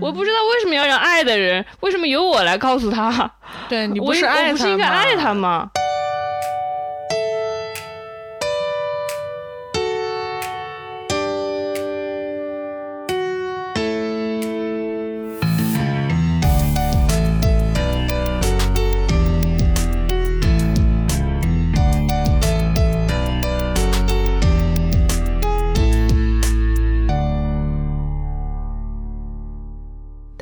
[0.00, 3.30] 我不知道为什么要让爱的人，为什么由我来告诉他？
[3.68, 5.70] 对不是爱他我不是应该爱他吗？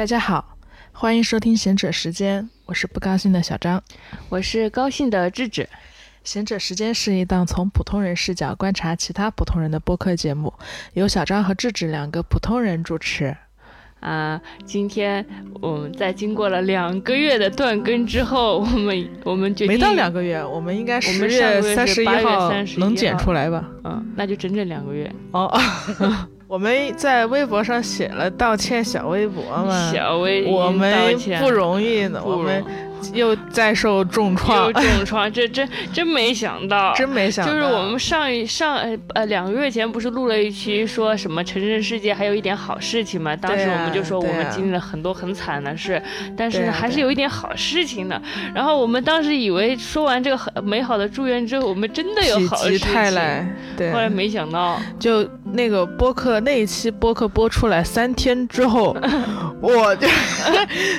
[0.06, 0.56] 大家好，
[0.92, 3.82] 欢迎收听贤者时间，我是不高兴的小张。
[4.28, 5.68] 我是高兴的智智。
[6.22, 10.54] 贤者时间是一档从普通人视角观察其他普通人的播客节目，
[10.92, 13.36] 由小张和智智两个普通人主持。
[13.98, 15.26] 啊，今天
[15.60, 23.68] 我们在经过了两个月的断更之后，我们我们决定没到两个月，我们应该我十月三十一是8月号31能剪出来吧？
[23.82, 25.12] 嗯，那就整整两个月。
[25.32, 25.52] 哦，
[26.48, 32.64] 我们在微博上写了道歉小微博嘛，小薇已经我们不容易呢，我们
[33.12, 34.66] 又再受重创。
[34.66, 43.34] 又，重创，这真真没想到，真没想到，就是我们上一上呃呃两个月前不是录了一期说什么成人世界还有一点好事情嘛？
[43.36, 46.00] 当时我们就说我们经历了很多很惨的事，
[46.36, 48.20] 但是还是有一点好事情的。
[48.54, 53.92] 然后我们当时以为说完这个很美好的祝愿之后，我们真的有好事情，泰来，对。
[53.92, 58.96] 后，来没想到，就那个播客那一期播客播出来三天之后，
[59.60, 60.08] 我就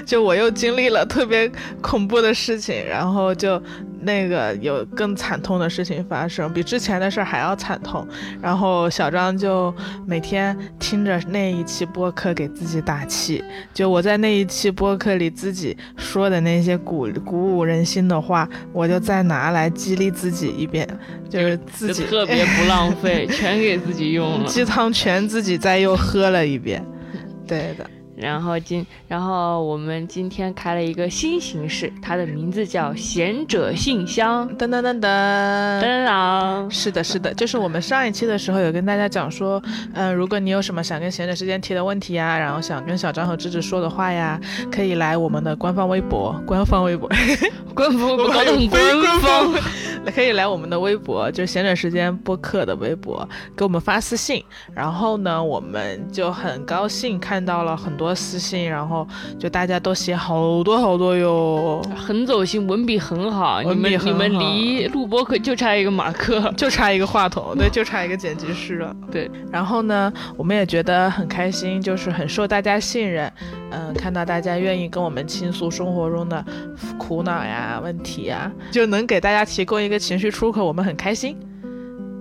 [0.05, 1.49] 就我又经历了特别
[1.81, 3.61] 恐怖的事情，然后就
[4.01, 8.05] 那个有更惨痛的事情发生，比之前的事儿还要惨痛。
[8.41, 9.73] 然后小张就
[10.05, 13.41] 每天听着那一期播客给自己打气，
[13.73, 20.85] 就我在那一期播客里自己说的那些鼓鼓舞人心的话，我就再拿来激励自己一遍，
[21.29, 24.45] 就是自己特别不浪费， 全给自己用了。
[24.47, 26.83] 鸡汤全自己再又喝了一遍。
[27.47, 34.49] 对的，然后今，然后我们今天开了一个新形式，它的名字叫贤者信箱。
[34.57, 35.81] 噔噔噔噔。
[35.81, 39.61] 噔噔，是的，是的，就是我们上一期的时候有跟大家讲说，
[39.93, 44.39] 嗯、如果你有什么想跟贤者时间提的问题呀，然后想跟小张和芝芝说的话呀，
[44.71, 47.07] 可以来我们的官方微博，官方微博，
[47.75, 49.53] 官方我们还搞得很官方。
[50.15, 53.27] 可以来我们的微博，就是闲者时间播客的微博，
[53.57, 54.41] 给我们发私信。
[54.73, 59.07] 然后呢，我们就很高兴看到了很多私信，然后
[59.39, 61.81] 就大家都写好多好多哟。
[61.95, 63.61] 很走心，文笔很好。
[63.61, 66.51] 你们你们好离录播课就差一个马克。
[66.57, 68.95] 就差一个话筒，对，就差一个剪辑师了。
[69.11, 73.31] 对，然后呢，我们也觉得很开心，就是很受大家信任，
[73.71, 76.43] 嗯，看到大家愿意跟我们倾诉生活中的
[76.97, 81.37] 苦恼呀、问题呀，就能给大家提供一个情绪出口，我们很开心。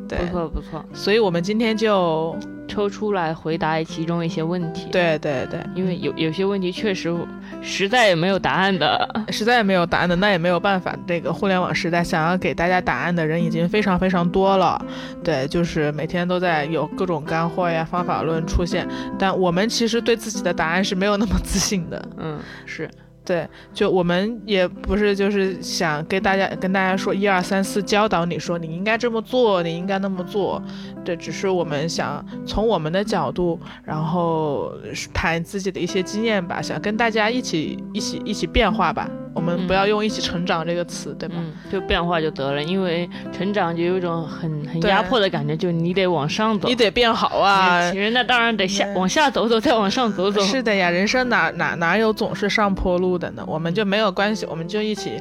[0.09, 2.37] 对不，错不错，所以我们今天就，
[2.69, 7.15] 抽出来回答其中一些问题。，对对对，因为有有些问题确实
[7.63, 9.09] 实在也没有答案的。
[9.31, 10.97] 实在也没有答案的，那也没有办法。
[11.07, 14.81] 这个互联网时代，想要给大家答案的人已经非常非常多了。
[15.23, 18.87] 对，就是每天都在有各种干货呀、方法论出现，
[19.19, 22.09] 但我们其实对自己的答案是没有那么自信的。
[22.19, 22.89] 嗯，是。
[23.27, 30.63] 对，就我们也不是就是想跟大家跟大家说一二三四，教导你说你应该这么做，你应该那么做。
[31.05, 34.73] 对，只是我们想从我们的角度，然后
[35.13, 39.11] 谈自己的一些经验吧，想跟大家一起一起一起变化吧。
[39.35, 41.35] 我们不要用“一起成长”这个词，对吧？
[41.37, 46.67] 嗯，就变化就得了，因为成长就有一种很很压迫的感觉，就你得往上走。
[46.67, 47.99] 你得变好啊其！
[47.99, 50.41] 实那当然得下嗯往下走走，再往上走走。
[50.41, 53.45] 是的呀，人生哪哪哪有总是上坡路的呢？
[53.47, 55.21] 我们就没有关系，我们就一起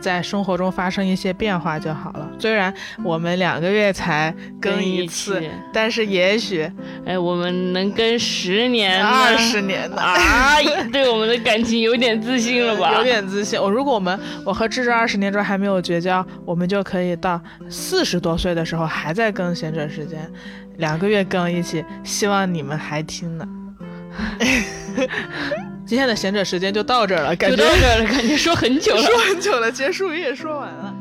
[0.00, 2.30] 在生活中发生一些变化就好了。
[2.38, 6.70] 虽然我们两个月才更一次，期，但是也许
[7.04, 9.96] 哎，我们能跟十年、二十年呢。
[9.96, 10.56] 啊，
[10.92, 12.94] 对我们的感情有点自信了吧？
[12.96, 13.60] 有点自信。
[13.60, 20.30] 我如果我们我和智智二十年之后还没有绝交，我们就可以到四十多岁的时候还在更闲着时间，
[20.76, 23.46] 两个月更一期，希望你们还听呢。
[25.86, 27.62] 今天的闲者时间就到这儿了，感就觉
[28.10, 29.02] 感觉说很久了。
[29.02, 30.94] 说很久了，结束语也说完了。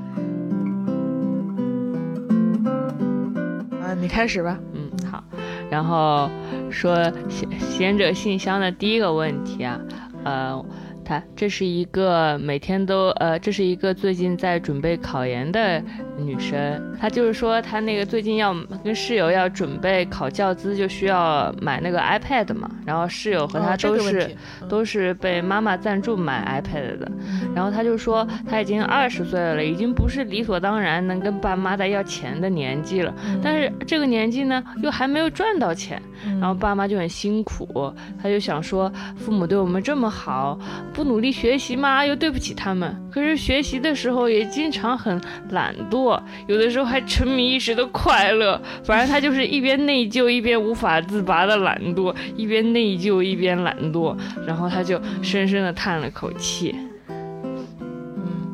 [3.81, 4.59] 啊，你开始吧。
[4.75, 5.23] 嗯，好。
[5.71, 6.29] 然后
[6.69, 6.95] 说
[7.27, 9.81] 贤贤者信箱的第一个问题啊，
[10.23, 10.65] 呃，
[11.05, 15.81] 她这是一个每天都呃，这是一个最近在准备考研的
[16.17, 16.81] 女生。
[16.99, 18.53] 她就是说，她那个最近要
[18.83, 22.69] 跟室友要准备考教资，就需要买那个 iPad 嘛。
[22.85, 24.35] 然后室友和她都是
[24.67, 27.11] 都是被妈妈赞助买 iPad 的。
[27.53, 33.13] 然后她就说，她已经二十岁了，已经不是理所当然能跟爸妈再要钱的年纪了。
[33.43, 36.01] 但是这个年纪呢，又还没有赚到钱，
[36.41, 37.93] 然后爸妈就很辛苦。
[38.19, 40.57] 她就想说，父母对我们这么好。
[40.95, 42.05] 不努力学习吗？
[42.05, 42.95] 又对不起他们。
[43.11, 48.59] 可是学习的时候也经常很懒惰，有的时候还沉迷一时的快乐。
[48.83, 54.17] 反正他就是一边内疚一边无法自拔的懒惰，一边内疚一边懒惰。
[54.47, 56.73] 然后他就深深的叹了口气。
[57.09, 58.53] 嗯，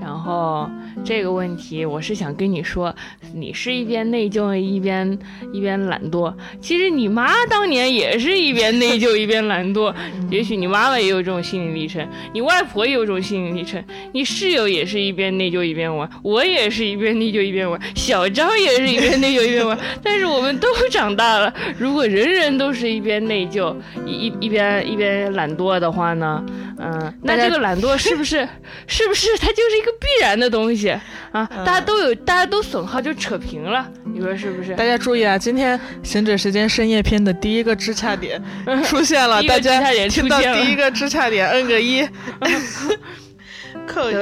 [0.00, 0.70] 然后。
[1.04, 2.94] 这个问题，我是想跟你说，
[3.34, 5.18] 你是一边内疚一边
[5.52, 6.32] 一边懒惰。
[6.60, 9.94] 其实你妈当年也是一边内疚一边懒惰。
[10.30, 13.82] 也许你妈妈也有这种心理历程，你外婆也有这种心理历程，
[14.12, 19.78] 你室友也是一边内疚一边玩，我也是一边内疚一边玩，小张也是一边内疚一边玩。
[20.02, 23.74] 但是我们都长大了，如果人人都是一边内疚
[24.06, 26.44] 一一一边一边懒惰的话呢？
[26.78, 28.48] 嗯，那这个懒惰是不是
[28.86, 30.89] 是不是它就是一个必然的东西？
[31.32, 34.74] 啊，大家都有，大家都损耗就扯平了，你说是不是？
[34.74, 38.42] 大家注意啊，今天行者时间深夜篇的第一个支架点
[38.84, 42.06] 出现了，大家听到第一个支架点，摁个一。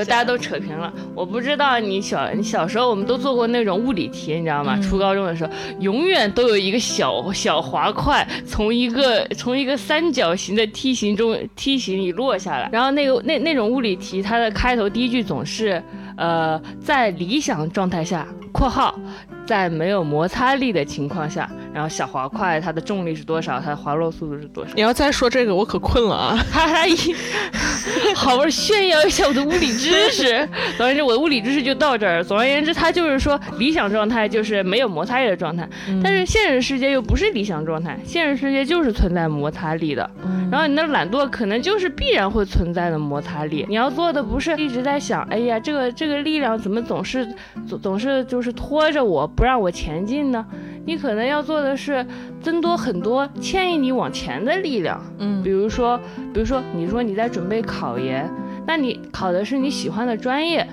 [0.09, 0.91] 大家都扯平了。
[1.15, 4.79] 我不知道你小你小时候，我们都做过那种物理题，你知道吗？
[4.81, 15.83] 初高中的时候，永远都有一个小小滑块从一个从一个三角形的梯形中梯形里落下来，然后那个那那种物理题，它的开头第一句总是。
[16.19, 18.99] 呃，在理想状态下（括号）。
[19.49, 23.59] 在没有摩擦力的情况下，然后小滑块它的重力是多少？
[23.59, 24.73] 它的滑落速度是多少？
[24.75, 26.37] 你要再说这个，我可困了啊！
[26.53, 26.87] 哈哈，
[28.15, 30.47] 好不容易炫耀一下我的物理知识。
[30.77, 32.23] 总而言之，我的物理知识就到这儿。
[32.23, 35.67] 总而言之，它就是说理想状态就是没有摩擦力的状态，
[36.05, 40.11] 但是现实世界又不是理想状态，现实世界就是存在摩擦力的。
[40.51, 43.65] 然后你的懒惰可能就是必然会存在的摩擦力。
[43.67, 47.27] 你要做的不是一直在想，哎呀，这个这个力量怎么总是
[47.67, 49.27] 总总是就是拖着我。
[49.39, 50.45] 不让我前进呢？
[50.85, 52.05] 你可能要做的是
[52.43, 55.01] 增多很多牵引你往前的力量。
[55.19, 55.97] 嗯，比如说，
[56.35, 58.29] 比如说，你说你在准备考研，
[58.67, 60.67] 那你考的是你喜欢的专业。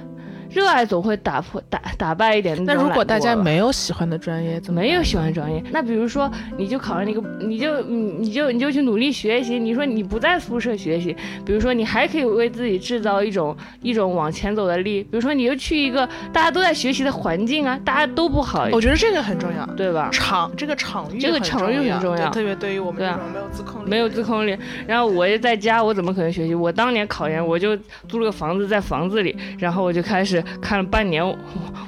[0.56, 2.64] 热爱总会打破打打败一点。
[2.64, 5.62] 那如果大家没有喜欢的专业，怎么没有喜欢专业？
[5.70, 9.60] 那比如说，你就考上那个，你就你你就你就去努力学习。
[9.60, 11.14] 你说你不在宿舍学习，
[11.46, 15.04] 比如说你还可以为自己制造一种一种往前走的力。
[15.04, 18.70] 比如说，你就去一个大家都在学习的环境啊，大家都不好。
[18.72, 20.10] 我觉得这个很重要，对吧？
[20.14, 24.58] 场这个场域，这个场域很重要，特别对于我们这种没有自控力、没有自控力。
[24.88, 26.56] 然后我也在家，我怎么可能学习？
[26.56, 27.76] 我当年考研，我就
[28.08, 31.26] 租了个房子，在房子里，然后我就开始看了半年。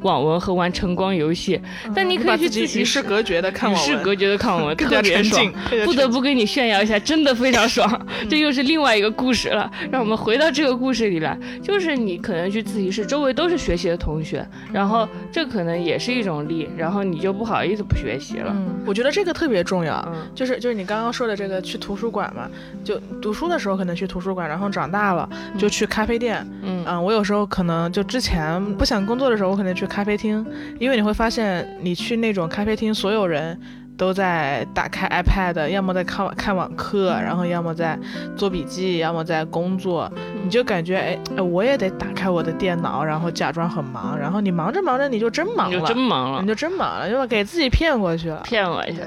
[0.04, 1.59] 网文和玩晨光游戏，
[1.94, 5.51] 但你可以去自习室隔绝的看网文，与世隔绝的看网文，特别爽。
[5.83, 8.07] 不得不跟你炫耀一下， 真的非常爽。
[8.30, 9.69] 这又是另外一个故事了。
[9.92, 18.56] 让我们回到这个故事里来，就是你可能去自习室，周围都是学习的同学，然后这可能也是一种力，然后你就不好意思不学习了。
[18.86, 22.48] 我觉得这个特别重要，就是就是你刚刚说的这个去图书馆嘛，
[22.83, 25.27] 就读书的时候可能去图书馆，然后长大了
[25.57, 26.48] 就去咖啡店。
[26.62, 28.47] 嗯嗯，我有时候可能就之前
[28.78, 29.28] 不想工作。
[29.30, 30.46] 的时候，我可能去咖啡厅，
[30.80, 33.60] 因为你会发现，你去那种咖啡厅，所有人
[33.98, 38.00] 都在打开 iPad，要么在看看网课，然后要么在
[38.36, 40.10] 做笔记，要么在工作，
[40.44, 49.02] 你就感觉，哎哎，我也得打开我的电脑，然后假装很忙，然后你忙着忙着，你就真忙了，你就真忙了，你就真忙了，就给自己骗过去了，骗我一下。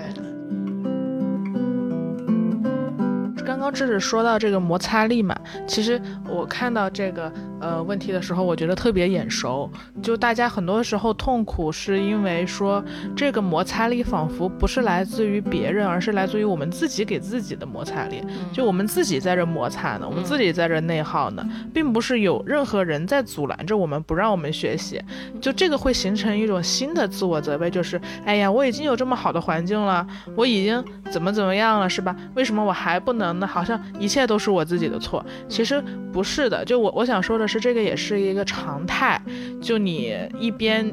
[3.60, 7.30] 刚刚这是说到这个摩擦力嘛，其实我看到这个。
[7.60, 9.70] 呃，问题的时候，我觉得特别眼熟。
[10.02, 12.82] 就大家很多时候痛苦，是因为说
[13.14, 18.24] 这个摩擦力仿佛不是来自于别人，而是来自于我们自己给自己的摩擦力。
[18.50, 24.98] 就我们自己在这摩擦呢，我们自己在这内耗呢，并不是有任何人在阻拦着我们，不让我们学习。
[25.38, 32.16] 就这个会形成一种新的自我责备，就是哎呀，我已经有这么好的环境了，我已经怎么怎么样了，是吧？
[32.34, 33.46] 为什么我还不能呢？
[33.50, 35.22] 好像一切都是我自己的错。
[35.46, 35.78] 其实
[36.10, 36.64] 不是的。
[36.64, 37.50] 就我我想说的。
[37.50, 39.20] 是这个也是一个常态，
[39.60, 40.86] 就你一边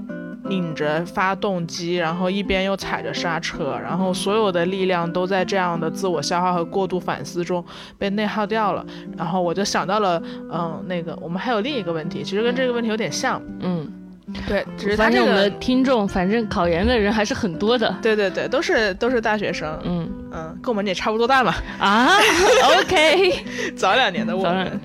[0.46, 7.64] 拧着发动机，然后一边又踩着刹车，然后所有的力量都在这样的自我消耗和过度反思中
[8.00, 8.84] 被内耗掉了。
[9.16, 10.20] 然后我就想到了，
[10.52, 13.88] 嗯，那个我们还有另一个问题，其实跟这个问题有点像，嗯。
[14.48, 17.96] 对，只是反正我们的听众，反正考研的人还是很多的。
[18.02, 21.56] 对对对，都是都是大学生，嗯嗯，跟我们也差不多大嘛。
[21.80, 22.10] 啊
[22.82, 23.34] ，OK，
[23.78, 24.80] 早两年的我们。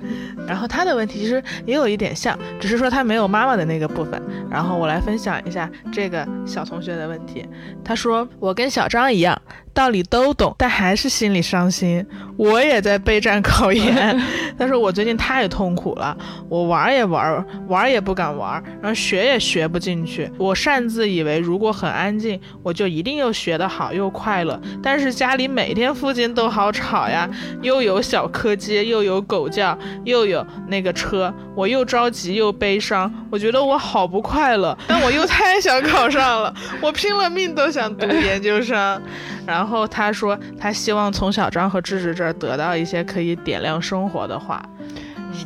[0.46, 4.20] 然后他的问题其实也有一点像，只是说他没有妈妈的那个部分。
[4.50, 7.46] 然后我来分享一下这个小同学的问题。
[7.84, 9.40] 他说：“我跟小张一样，
[9.72, 12.04] 道理都懂，但还是心里伤心。
[12.36, 14.20] 我也在备战考研。
[14.58, 16.16] 他说我最近太痛苦了，
[16.48, 20.30] 我玩也玩，玩也不敢玩，然后学也学不进去。
[20.38, 24.60] 我擅自以为如果很安静，我就一定又学得好又快乐。
[24.82, 27.28] 但是家里每天附近都好吵呀，
[27.62, 33.12] 又有小柯基，又有狗叫，又有那个车，我又着急又悲伤。
[33.30, 39.00] 我觉得我好不快乐，但我又太想考上了， 我拼了命都想读研究生。
[39.46, 44.62] 然后他说，他希望从小张和智智这儿得到一些可以点亮生活的话。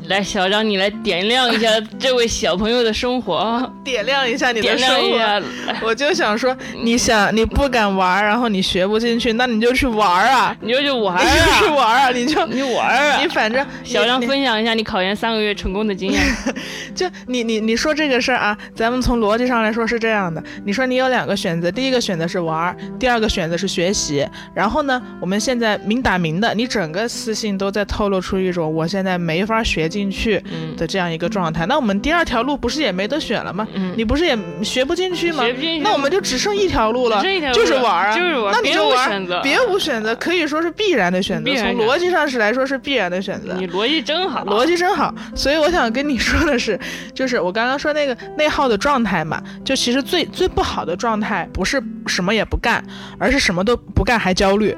[0.08, 5.42] 来，小张，你来点亮一下 这位小朋友的生活，点亮一下你的生活。
[5.82, 16.22] 我就想说，你想你不敢玩，然后你学不进去，那你就去玩啊，你就去玩啊，去玩啊，你就你玩啊，你反正小张分享一下你考研三个月成功的经验。
[16.94, 24.26] 就你你你说这个事儿啊，咱们从逻辑上来说是这样的，你说你有两个选择，第一个选择是玩，第二个选择是学习。
[24.54, 29.75] 然后呢，我们现在明打明的，你整个私信都在透露出一种我现在没法学。
[29.88, 30.42] 进去
[30.76, 33.66] 的这样一个状态，那我们第二条路不是也没得选了吗？
[33.96, 35.44] 你不是也学不进去吗？
[35.82, 38.52] 那我们就只剩一条路了，就是玩啊，就是玩。
[38.54, 41.54] 那你就玩，别无选择，可以说是必然的选择。
[41.56, 43.54] 从逻辑上是来说是必然的选择。
[43.58, 45.14] 你逻辑真好，逻辑真好。
[45.34, 46.78] 所以我想跟你说的是，
[47.12, 52.84] 就是我刚刚说那个内耗的状态嘛，就其实最最不好的状态不是什么也不干，
[53.18, 54.76] 而是什么都不干还焦虑。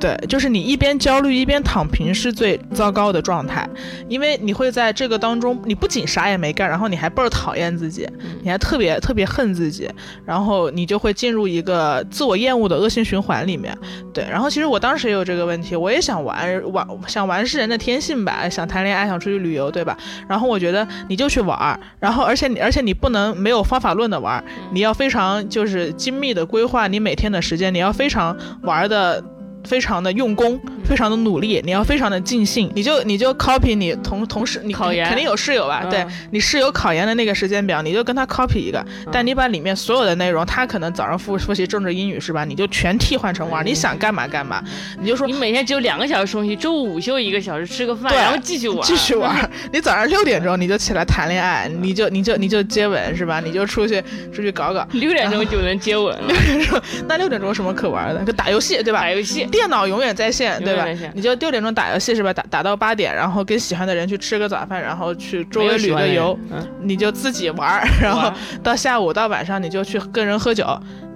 [0.00, 3.66] 对，就是你一边焦虑一边躺平是最糟糕的状态，
[4.08, 8.06] 因为你会在这个当中，你不仅啥也没干，然后你还倍儿讨厌自己，
[8.42, 9.88] 你还特别特别恨自己，
[10.26, 13.74] 然后你就会进入一个自我厌恶的恶性循环里面。
[14.12, 19.96] 对，然后其实我当时也有这个问题，我也想玩玩，想玩是人的天性吧，想谈恋爱，想出去旅游，对吧？
[20.28, 29.24] 然后我觉得你就去玩，然后而且你而且你不能没有方法论的玩，你要非常就是精密的规划你每天的时间，你要非常玩的。
[29.64, 35.84] 非常的用功，非常的努力，你要非常的尽兴，你就你就 copy 你同同事，你考研肯定有室友吧？
[35.90, 42.44] 对你室友考研的那个时间表，你就跟他 copy 一个，但你把里面所有的内容，他可能早上复复习政治英语是吧？
[42.44, 44.62] 你就全替换成玩，你想干嘛干嘛，
[45.00, 49.50] 你就说你每天只有两个小时休息，周五午休一个小时，吃个饭，然后继续玩，继续玩。
[49.72, 53.40] 你早上六点钟你就起来谈恋爱，你就你就你就接吻是吧？
[53.40, 54.02] 你就出去
[54.32, 56.14] 出去搞搞，六点钟就能接吻。
[56.26, 58.22] 六点钟，那六点钟什么可玩的？
[58.24, 59.00] 就打游戏对吧？
[59.00, 59.48] 打游戏。
[59.54, 60.84] 电脑永远在线，对吧？
[61.14, 62.32] 你就六点钟打游戏是吧？
[62.32, 66.38] 打打到八点，然后跟喜欢的人去吃个早饭，然后去周围旅个游，
[66.82, 68.32] 你就自己玩，然后
[68.62, 70.66] 到下午到晚上你就去跟人喝酒，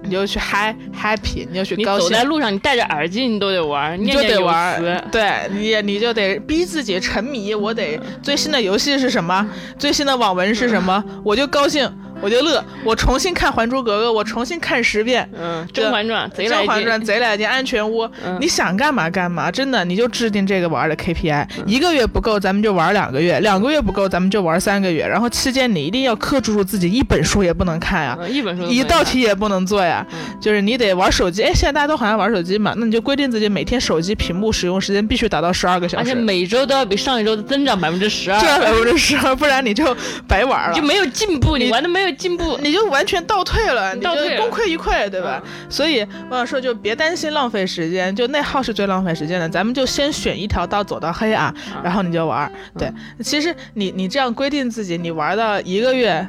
[0.03, 2.09] 你就去嗨 happy，你就去高兴。
[2.09, 4.81] 走在路上，你戴着耳机你都得玩，你就得玩。
[5.11, 7.53] 对你，你就得逼自己沉迷。
[7.53, 9.45] 我得最新的游戏是什么？
[9.77, 11.03] 最新的网文是什么？
[11.23, 11.91] 我就高兴。
[12.21, 15.27] 我就乐，我重新看《还珠格格》，我重新看十遍。
[15.37, 18.03] 嗯，《甄嬛传》贼来劲，《甄嬛传》贼来劲，《安全屋》。
[18.39, 25.07] 你想干嘛干嘛，真的，你就制定这个玩的 KPI，一个月不够，咱们就玩两个月；两个月不够，咱们就玩三个月。
[25.07, 30.05] 然后期间你一定要克制住自己，一本书也不能看呀，一本书一道题也不能做呀。
[30.41, 39.95] 就是你得玩手机，哎，现在大家都好像玩手机嘛，那你就规定自己每天手机屏幕使用时间必须达到十二个小时，而且每周都要比上一周的增长百分之十二，百分之十二，不然你就
[40.27, 42.89] 白玩了，就没有进步，你玩的没有进步， 你就。
[42.89, 45.39] 完全倒退了， 你就功亏一篑，对吧？
[45.69, 49.47] 所以我想说，就别担心浪费时间，就内耗是最浪费时间的。
[49.47, 52.51] 咱们就先选一条道走到黑啊，然后你就玩。
[52.75, 56.27] 对，其实你你这样规定自己，你玩到一个月，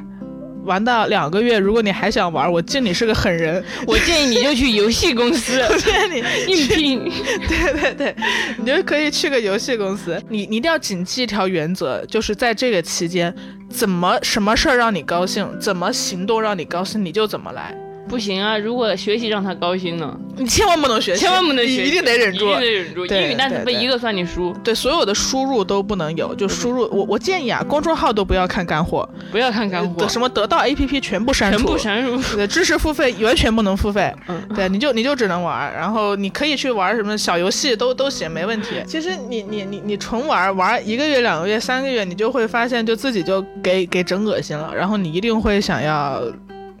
[0.63, 3.63] 玩到两个月，如果你还想玩，我敬你是个狠人。
[3.87, 7.11] 我建议你就去游戏公司， 我建议你 应聘。
[7.47, 8.15] 对对对，
[8.57, 10.21] 你就可以去个游戏公司。
[10.29, 13.33] 你你一定要谨记一条原则，就是在这个期间。
[13.69, 17.73] 怎么什么事儿让你高兴，怎么行动让你高兴，你就怎么来。
[18.07, 18.57] 不行啊！
[18.57, 20.17] 如果学习让他高兴呢？
[20.35, 23.05] 你千万不能学习，千万不能学，一定得忍住，一定得忍住。
[23.05, 24.53] 英语单词背一个算你输。
[24.63, 32.35] 对，所有的输入都不能有，就输入我我建议啊，公众号都不要看干货，不要看干货，什么得到 APP 全部删除，全部删除。
[32.35, 34.13] 对，知识付费完全不能付费。
[34.27, 38.69] 嗯，对，你就你就只能玩，然后你可以去玩什么小游戏都都行，没问题。
[38.85, 46.21] 其实你你你你纯玩玩一个月、两个月、三个月，你就会发现就自己就给给整恶心了，然后你一定会想要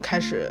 [0.01, 0.49] 开始。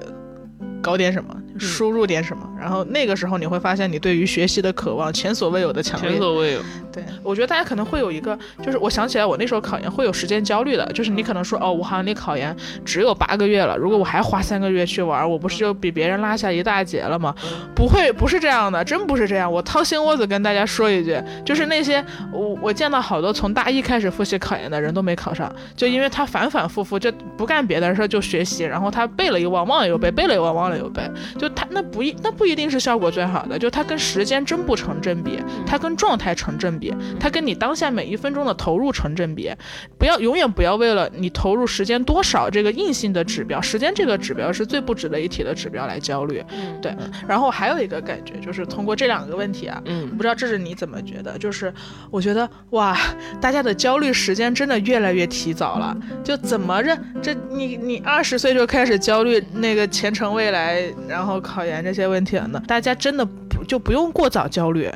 [0.83, 6.11] 搞点什么，输入点什么，然后那个时候你会发现，你对于学习的渴望前所未有的强烈。
[6.11, 6.61] 前所未有。
[6.93, 12.55] 对，我觉得大家可能会有一个，就是我想起来我那时候考研会有时间焦虑的，就是你可能说哦，我好像离考研
[12.85, 17.35] 只有八个月了，如果我还花三个月去玩，我不是就比别人拉下一大截了吗？
[17.75, 19.51] 不会，不是这样的，真不是这样。
[19.51, 31.03] 我掏心窝子跟大家说一句，就是那些我我见到好多从大一开始复习考研的人都没考上，就因为他反反复复就不干别的事就学习，然后他背了一忘，忘了又背，背了又忘，忘了又背，
[31.39, 36.80] 就他那不一那不一定是效果最好的，就他跟时间真不成正比，他跟状态成正比，
[37.19, 39.51] 他跟你当下每一分钟的投入成正比。
[39.99, 46.43] 不要永远不要为了你投入时间多少这个硬性的指标，时间这个指标是最不值得一提的指标来焦虑。
[46.81, 46.95] 对，
[47.27, 51.37] 然后还有一个感觉就是通过这两个问题啊，嗯，不知道这是你怎么觉得？
[51.39, 51.73] 就是
[52.11, 52.97] 我觉得哇，
[53.41, 55.97] 大家的焦虑时间真的越来越提早了。
[56.23, 62.63] 就怎么着，这你你二十岁就开始焦虑那个前程未来，然后考研这些问题了呢？
[62.67, 63.27] 大家真的。
[63.67, 64.91] 就不用过早焦虑，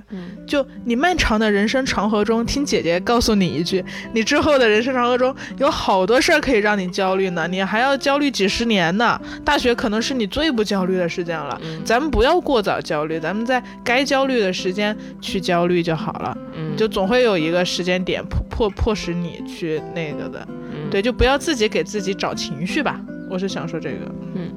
[0.46, 9.20] 就你漫长的人生长河中，听姐姐告诉你一句，你之后的人生长河中有好多事儿可以让你焦虑呢，你还要焦虑几十年呢。
[9.44, 16.37] 大学可能是你最不焦虑的时间了，咱们不要过早焦虑，咱们在该焦虑的时间去焦虑就好了。
[16.54, 20.46] 嗯，就总会有一个时间点迫迫迫使你去那个的，
[20.90, 23.00] 对，就不要自己给自己找情绪吧。
[23.30, 24.52] 我是想说这个，嗯。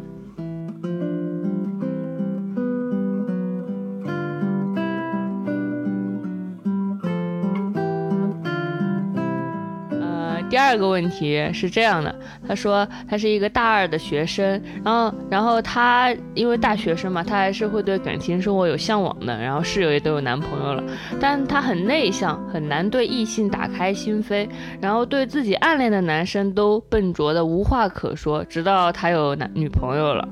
[10.50, 12.14] 第二个问题是这样的，
[12.48, 20.84] 他说他是一个大二的学生，然后然后他因为大学生嘛，他还是会对感情生活有向往的，然后室友也都有男朋友了，
[21.20, 24.48] 但他很内向，很难对异性打开心扉，
[24.80, 30.28] 然后对自己暗恋的男生都笨拙的无话可说，直到他有男女朋友了，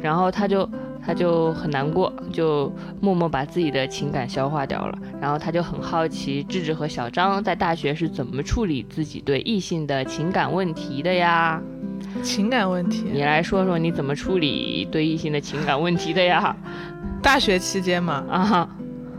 [0.00, 0.68] 然后他就。
[1.04, 4.98] 他就很难过，就默默把自己的情感消化掉了。
[5.20, 11.60] 然后他就很好奇，智智和小张在大学是怎么处理自己对异性的情感问题的呀？
[12.22, 16.54] 情感问题，你来说说你怎么处理对异性的情感问题的呀？
[17.22, 18.68] 大学期间嘛，啊，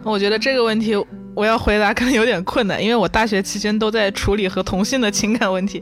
[0.04, 0.94] 我觉得这个问题
[1.34, 5.82] 我要回答可能有点困难，因为我大学期间都在处理和同性的情感问题。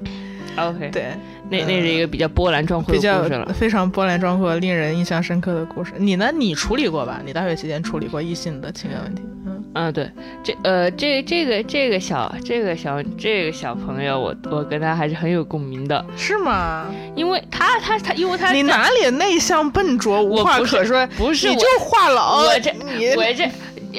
[0.55, 1.05] OK，对。
[1.51, 5.91] 那那是一个比较波澜壮阔的故事了，非常波澜壮阔、令人印象深刻的故事。
[5.98, 6.31] 你呢？
[6.34, 7.22] 你处理过吧？
[7.25, 9.22] 你大学期间处理过异性的情感问题？
[9.46, 10.10] 嗯嗯，对，
[10.43, 16.88] 这呃，这这个这个小这个小这个小朋友，我我跟他还是很有共鸣的，是吗？
[17.15, 21.05] 因为他他他，因为他你哪里内向笨拙无话可说？
[21.17, 22.46] 不是，你就话痨。
[22.46, 22.72] 我这
[23.17, 23.51] 我这。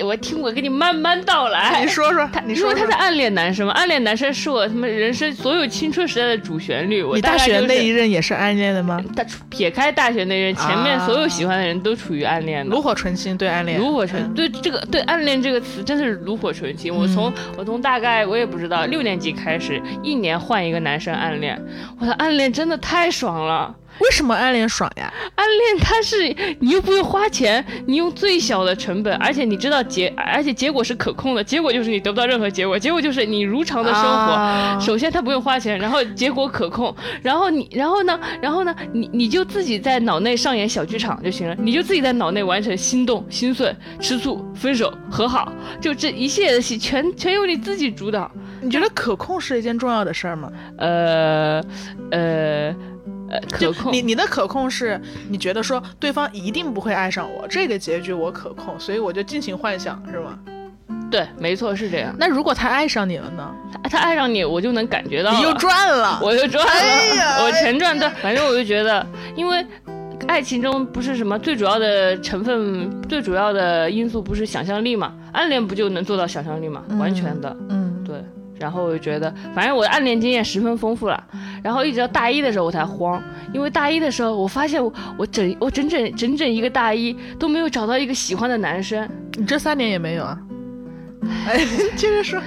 [0.03, 7.03] 我听我给你慢慢道来， 你说说，他你说他在暗恋男生吗，暗恋男生是我他妈人生所有青春时代的主旋律。
[7.15, 9.03] 你大学那一任也是暗恋的吗？
[9.17, 12.75] 他撇开大学那任，前面所有喜欢的人都处于暗恋的。
[12.75, 16.95] 炉火纯青对暗恋，炉火纯对这个对暗恋这个词真的是炉火纯青。
[16.95, 21.61] 我从我从大概我也不知道六年级开始，一年换一个男生暗恋，
[21.99, 23.75] 我的暗恋真的太爽了。
[23.99, 25.13] 为什么暗恋爽呀？
[25.37, 31.45] 暗恋它是你又不用花钱，你用最小的成本，而且你知道结，而且结果是可控的。
[31.45, 34.81] 结果就是你得不到任何结果，结果就是你如常的生活。
[34.81, 48.31] 首先它不用花钱，然后结果可控，然后你，然后呢，然后呢，你你就自己在脑内上演小剧场就行了，你就自己在脑内完成心动、心碎、吃醋、分手、和好，就这一系列的戏全全由你自己主导。
[48.61, 50.51] 你觉得可控是一件重要的事儿吗？
[50.79, 51.63] 呃，
[52.11, 52.75] 呃。
[53.51, 60.39] 可控，你你的可控是，你觉得说对方一定不会爱上我，这个结局我可控，所以我就尽情幻想，是吗？
[61.11, 62.15] 对，没错，是这样。
[62.19, 63.55] 那如果他爱上你了呢？
[63.83, 68.09] 他他爱上你，我就能感觉到，你又赚了，我就赚了， 我全赚的。
[68.23, 69.65] 反正我就觉得，因为
[70.27, 75.13] 爱情中不是什么最主要的成分，最主要的因素不是想象力嘛？
[75.33, 76.83] 暗恋不就能做到想象力嘛？
[76.99, 78.17] 完全的，嗯，对。
[78.63, 81.23] 然后我就觉得，反正我的暗恋经验十分丰富了。
[81.63, 83.21] 然后一直到大一的时候我才慌，
[83.53, 89.09] 因为大一的时候我发现我我整我整整整整一个大一都没有找到一个喜欢的男生。
[89.37, 90.39] 你这三年也没有啊？
[91.47, 91.65] 哎，
[91.97, 92.41] 接着说，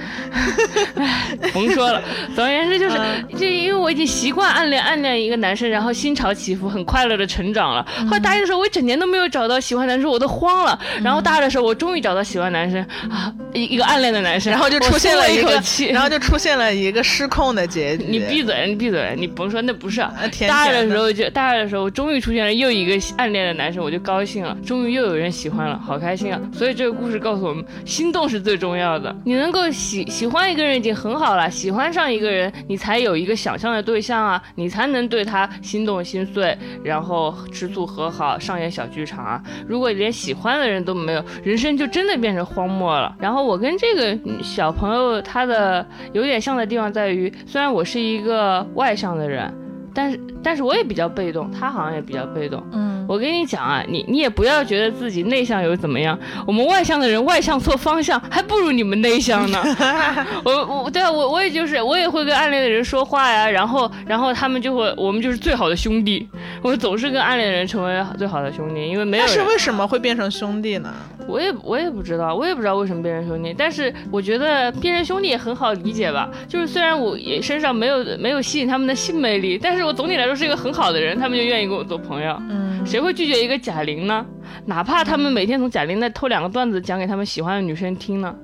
[1.52, 2.02] 甭说了。
[2.34, 2.98] 总而言之就是，
[3.38, 7.86] 就因为我已经习惯暗恋暗恋一个男生，然后心潮起伏，很快乐的成长了。
[8.04, 10.78] 后来大一的时候，我一整年都没有找到喜欢男生，我都慌了。
[11.02, 15.60] 然后大二的时候，我终于找到喜欢男生啊，一一个暗恋的男生，然后就出现了一个，
[15.90, 18.04] 然后就出现了一个失控的结局。
[18.06, 20.00] 你闭嘴，你闭嘴，你甭说，那不是。
[20.46, 26.38] 大二的时候就大二的时候，我终于出现了又一个暗恋的男生，我就高兴了，终于又有人喜欢了，好开心啊！
[26.52, 28.65] 所以这个故事告诉我们，心动是最重。
[28.66, 39.40] 重要的，你能够喜喜欢一个人已经很好了，喜欢上一个人，你才有一个想象的对象啊，你才能对他心动心碎，然后吃醋和好，上演小剧场啊。
[39.68, 43.14] 如果连喜欢的人都没有，人生就真的变成荒漠了。
[43.20, 49.48] 然后我跟这个小朋友他的有点像的地方在于，虽然我是一个外向的人，
[49.96, 52.62] 但是但是我也比较被动，他好像也比较被动。
[52.72, 59.62] 嗯我跟你讲啊，你你也不要觉得自己内向又怎么样，我们外向的人外向错方向，还不如你们内向呢。
[60.44, 66.28] 我我对啊，我我也就是我也会跟暗恋的人说话呀，然后然后他们就会我们就是最好的兄弟，
[66.62, 70.92] 我总是跟暗恋的人成为最好的兄弟，因为没有但是为什么会变成兄弟呢？
[71.28, 76.28] 我也我也不知道，我也不知道为什么变成兄弟，但是我觉得变成兄弟也很好理解吧。
[76.48, 82.36] 就是虽然我也身上没有没有吸引他们的性魅力，但是我总体来说是一个很好的人，他们就愿意跟我做朋友。
[82.50, 84.26] 嗯，谁会拒绝一个贾玲呢？
[84.66, 88.34] 哪怕他们每天从贾玲那偷两个段子讲给他们喜欢的女生听呢，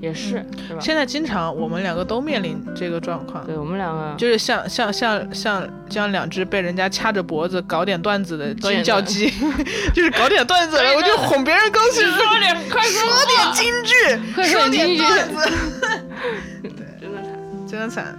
[0.00, 0.80] 也是，是吧？
[0.80, 9.28] 现在经常我们两个都面临这个状况，对我们两个，就是像像像像像两只被人家掐着脖子搞点段子的搞点金叫鸡，
[9.92, 15.52] 就是搞点段子，然后就哄别人高兴，说点快说说点京剧，快说点段子，
[16.62, 17.66] 真的惨。
[17.68, 18.18] 真的惨。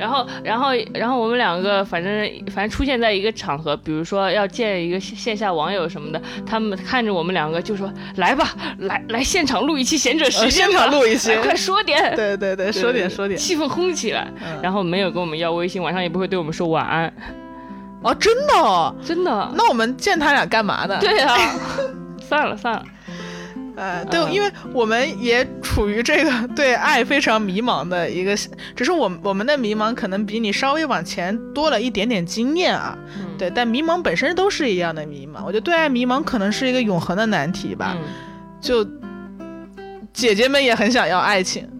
[0.00, 2.10] 然后，然后，然后我们两个反正
[2.52, 13.38] 反正出现在一个场合，比如说要见一个线线下网友什么的，他们看着我们两个就说：“来吧，来来现场录一期贤者时间呃现吧，场录一期 快说点，对对对，说点说点。
[13.38, 14.26] 气氛烘起来。
[14.42, 17.12] 嗯然后没有跟我们要微信，晚上也不会对我们说晚安，
[18.02, 19.50] 哦，真的哦，真的。
[19.54, 20.98] 那我们见他俩干嘛呢？
[21.00, 21.36] 对啊，
[22.20, 22.82] 算了算了，
[23.80, 28.36] 呃，对，嗯因为我们也处于这个 对爱非常迷茫的一个，
[28.76, 32.96] 只是我我们的迷茫可能比你稍微往前多了一点点经验啊。
[33.18, 35.42] 嗯对，但迷茫本身都是一样的迷茫。
[35.46, 37.96] 我觉得对爱迷茫可能是一个永恒的难题吧。
[37.96, 38.02] 嗯
[38.60, 38.86] 就
[40.12, 41.79] 姐姐们也很想要爱情，嗯，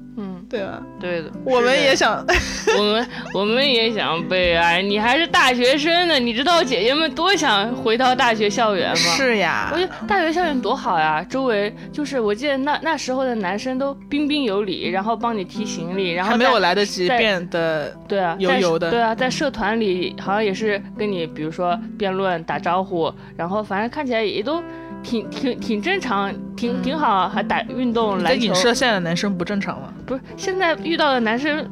[0.51, 0.83] 对吧？
[0.99, 2.27] 对的，我们也想，
[2.77, 8.97] 我们我们也想被爱，你还是大学生呢，你知道姐姐们多想回到大学校园吗？
[8.97, 24.61] 是呀我，觉得大学校园多好呀，周围就是我记得那那时候的男生都彬彬有礼，然后帮你提行李，然后还没有来得及变得对啊，在油油的对啊，在社团里好像也是跟你比如说辩论打招呼，然后反正看起来也都
[25.03, 28.55] 挺挺挺正常，挺挺好，还打运动在篮球影。
[28.55, 29.93] 射现在的男生不正常吗？
[30.07, 31.69] 不是现在遇到的男生，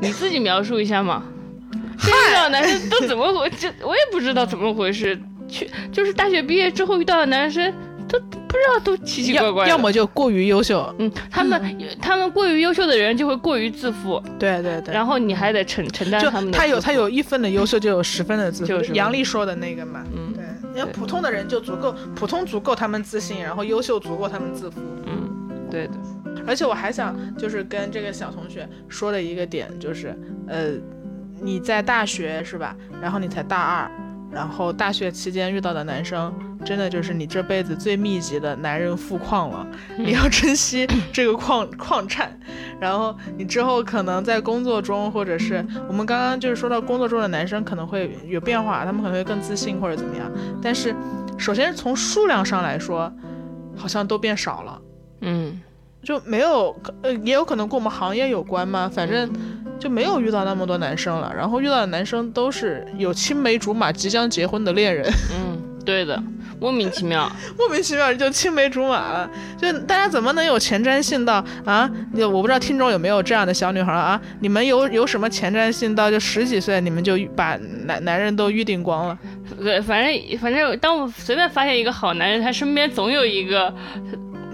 [0.00, 1.22] 你自己描述一下嘛？
[1.98, 3.48] 现在遇到的男生都怎么回？
[3.50, 5.18] 这我也不知道怎么回事。
[5.46, 7.72] 去就是大学毕业之后遇到的男生，
[8.18, 9.64] 都不知道都奇奇怪怪。
[9.64, 14.94] 要要么就过于优秀，嗯，他们他们过于优秀的人就会过于自负，对对对。
[14.94, 16.58] 然后你还得承承担就他们的。
[16.58, 18.68] 他有他，有一分的优秀，就有十分的自负。
[18.68, 20.04] 就是杨笠说的那个嘛。
[20.14, 20.44] 嗯对，
[20.80, 24.80] 因为普通的人就足够，普通足够他们自信，然后优秀足够他们自负。
[25.06, 25.92] 嗯，对的，
[26.46, 30.72] 而且我还想就是跟这个小同学说的一个点就是，呃，
[31.40, 32.76] 你在大学是吧？
[33.02, 33.90] 然后你才大二，
[34.34, 39.66] 然后大学期间遇到的男生，真的就是你这辈子最密集的男人富矿了。
[39.96, 42.36] 你要珍惜这个矿矿产，
[42.80, 50.28] 然后你之后可能在工作中，或者是我们刚刚就是说到工作中的男生可能会有变化，他们可能会更自信或者怎么样。
[50.60, 50.92] 但是
[51.38, 53.12] 首先从数量上来说，
[53.76, 54.82] 好像都变少了。
[55.20, 55.60] 嗯
[56.02, 59.26] 就没有，呃，也有可能跟我们行业有关嘛，反正
[59.78, 61.32] 就没有遇到那么多男生了。
[61.36, 66.22] 然后遇到的男生都是有青梅竹马、即将结婚的恋人，嗯，对的，
[66.60, 67.30] 莫名其妙。
[67.58, 69.30] 莫名其妙就青梅竹马了。
[69.58, 71.90] 就大家怎么能有前瞻性到啊？
[72.16, 74.20] 就我不知道听众有没有这样的小女孩啊？
[74.40, 79.18] 你们有有什么前瞻性到就十几岁你们就把男男人都预定光了？
[79.62, 83.72] 对，反正反正，当我随便发现一个好男人，他身边总有一个，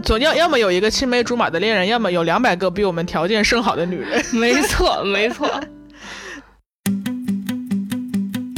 [0.02, 4.24] 总要要么有一个青梅竹马的恋人，要么有两百个比我们条件甚好的女人。
[4.32, 5.48] 没 错没错。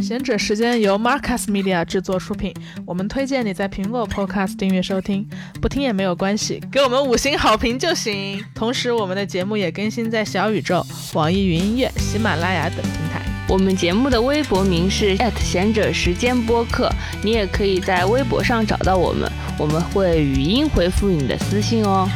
[0.02, 2.52] 闲者时间由 Marcus Media 制作出品，
[2.85, 5.26] 我们推荐你在苹果 Podcast 订阅收听，
[5.61, 8.44] 不听也没有关系，给我们五星好评就行。
[8.55, 13.41] 同时，我们的节目也更新在小宇宙、网易云音乐、喜马拉雅等平台。
[13.48, 16.90] 我们节目的微博名是贤者时间播客，
[17.22, 22.09] 你也可以在微博上找到我们，我们会语音回复你的私信哦。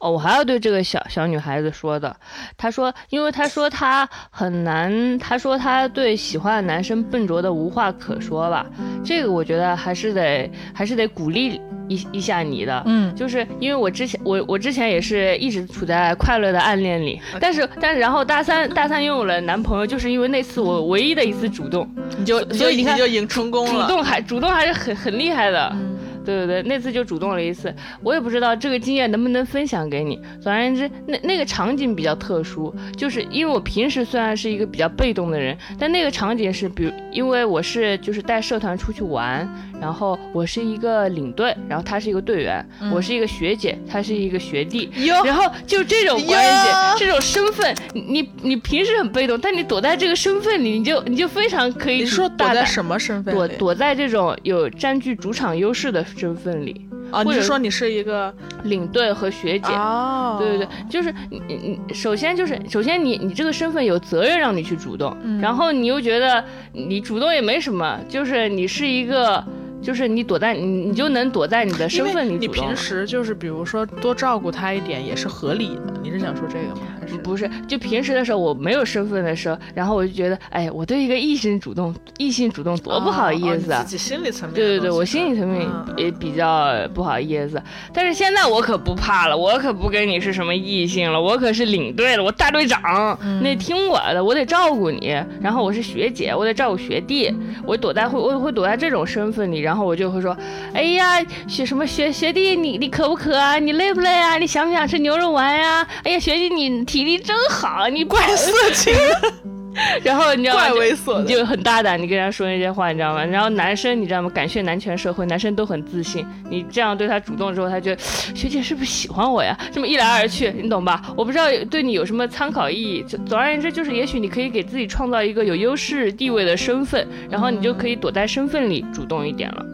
[0.00, 2.14] 哦，我还要对这个小小女孩子说的，
[2.56, 8.66] 她说，因为她说她很难，她说她对喜欢的男生笨拙的无话可说吧，
[9.04, 21.86] 这个我觉得还是得还是得鼓励一一下你的，嗯，就是因为我之前我我之前也是一直处在快乐的暗恋里，但是但是然后大三大三拥有了男朋友，就是因为那次我唯一的一次主动，
[22.16, 23.86] 你就所以你看你就赢成功了。
[23.86, 25.76] 主动还主动还是很很厉害的，
[26.24, 30.20] 对对对，那次就主动了一次，我也不知道这个经验能不能分享给你。
[30.40, 39.48] 总而言之，那那个场景比较特殊，就是因为我平时虽然是一个比较被动的人，但那个场景是，比如因为我是就是带社团出去玩，
[39.80, 44.90] 然后我是一个领队，然后他是一个队员，我是一个学姐，他是一个学弟，
[45.24, 52.00] 然后就这种关系，这种身份，你你平时很被动，但你躲在这个身份里，你就你就非常可以。
[52.00, 53.34] 你说躲在什么身份？
[53.34, 56.86] 躲躲在这种有占据主场优势的身份里。
[57.10, 58.32] 啊，你是说你是一个
[58.64, 59.72] 领队和学姐？
[59.72, 61.40] 哦，对对对，就是你
[61.88, 69.42] 你首先就是首先你你这个身份有责任让你去主动，然后你又觉得你主动也没什么，就是你是一个。
[69.82, 72.36] 就是你躲在你，你就能躲在你的身份里。
[72.36, 75.94] 你平时就是比如说多照顾他一点也是合理的。
[76.02, 76.82] 你是想说这个吗？
[77.18, 77.50] 不是？
[77.68, 83.82] 就平时的时候我没有身份的时候，然后我就觉得，哎，我对一个异性主动，异性主动多不好意思啊。
[83.82, 84.54] 自己心理层面。
[84.54, 87.62] 对对对，我心理层面也比较不好意思。
[87.92, 95.16] 但是现在我可不怕了，我可不跟你是什么异性了，我可是领队了，我大队长，你得听我的，我得照顾你。
[95.40, 97.34] 然后我是学姐，我得照顾学弟，
[97.66, 99.60] 我躲在会我会躲在这种身份里。
[99.60, 100.36] 然后我就会说，
[100.72, 103.58] 哎呀，学什么学学弟，你你渴不渴啊？
[103.58, 104.38] 你累不累啊？
[104.38, 105.86] 你想不想吃牛肉丸呀？
[106.04, 108.92] 哎呀，学弟你体力真好，你怪色情。
[110.02, 110.68] 然后你知道吗？
[110.70, 113.24] 怪猥琐，就很大胆，你跟人家说那些话，你知道吗？
[113.24, 114.28] 然后男生你知道吗？
[114.30, 116.26] 感谢男权社会，男生都很自信。
[116.50, 118.02] 你这样对他主动之后，他觉得
[118.34, 119.56] 学姐是不是喜欢我呀？
[119.70, 121.00] 这么一来二去，你懂吧？
[121.16, 123.04] 我不知道对你有什么参考意义。
[123.24, 129.64] 总而言之，就是也许你可以给自己创造一个有优势地位的身份，然后你就可以躲在身份里主动一点了。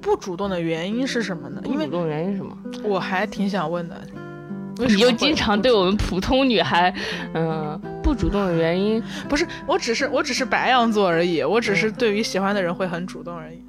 [0.00, 1.60] 不主动的原因是什么呢？
[1.62, 2.56] 不主动原因是什么？
[2.82, 4.00] 我还挺想问的。
[4.86, 6.92] 你就经常对我们普通女孩，
[7.34, 9.02] 嗯，不主动的原因？
[9.28, 11.42] 不是，我只是我只是白羊座而已。
[11.42, 13.62] 我只是对于喜欢的人会很主动而已。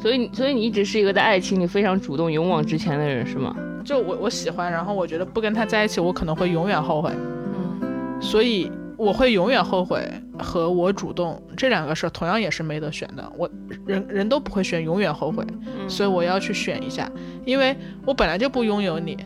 [0.00, 3.54] 所以，所以你一直是一个在爱情里非常主动、勇往直前的人，是吗？
[3.84, 7.10] 就我我喜欢，然后我觉得不跟他在一起，我可能会永远后悔。
[7.12, 8.70] 嗯，所以。
[9.00, 10.06] 我会永远后悔
[10.38, 13.48] 和我主动这两个事儿同样也是没得选的，我
[13.86, 15.42] 人人都不会选永远后悔，
[15.88, 17.10] 所以我要去选一下，
[17.46, 19.16] 因为我本来就不拥有你，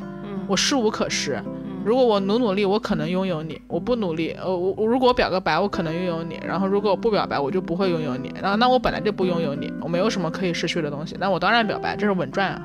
[0.47, 1.43] 我势无可施。
[1.85, 8.33] 如果我努努力，我可能拥有你；我不努力，呃，我如果我表个白，我可能拥有你；然后如果我不表白，我就不会拥有你。
[8.41, 12.63] 然后那我本来就不拥有你，我没有什么可以失去的东西，那我当然表白，这是稳赚啊。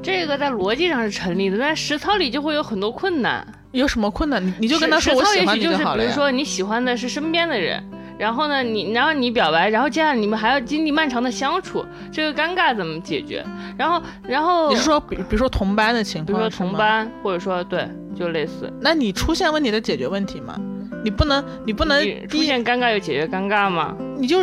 [0.00, 3.46] 这个在逻辑上是成立的，但实操里就会有很多困难。
[3.72, 4.44] 有什么困难？
[4.44, 6.02] 你你就跟他说我喜欢就好了。
[6.02, 7.82] 比如说你喜欢的是身边的人，
[8.18, 13.44] 然后呢，你然后你表白，然后接下来你们还要经历漫长的相处，这个尴尬怎么解决？
[13.76, 18.72] 然后然后你是说比比如说同班的情况，比如说同班，或者说对，就类似。
[18.80, 20.58] 那你出现问题的解决问题吗？
[21.04, 23.96] 你不能你不能出现尴尬就解决尴尬吗？
[24.18, 24.40] 你就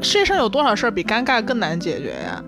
[0.00, 2.42] 世界上有多少事儿比尴尬更难解决呀？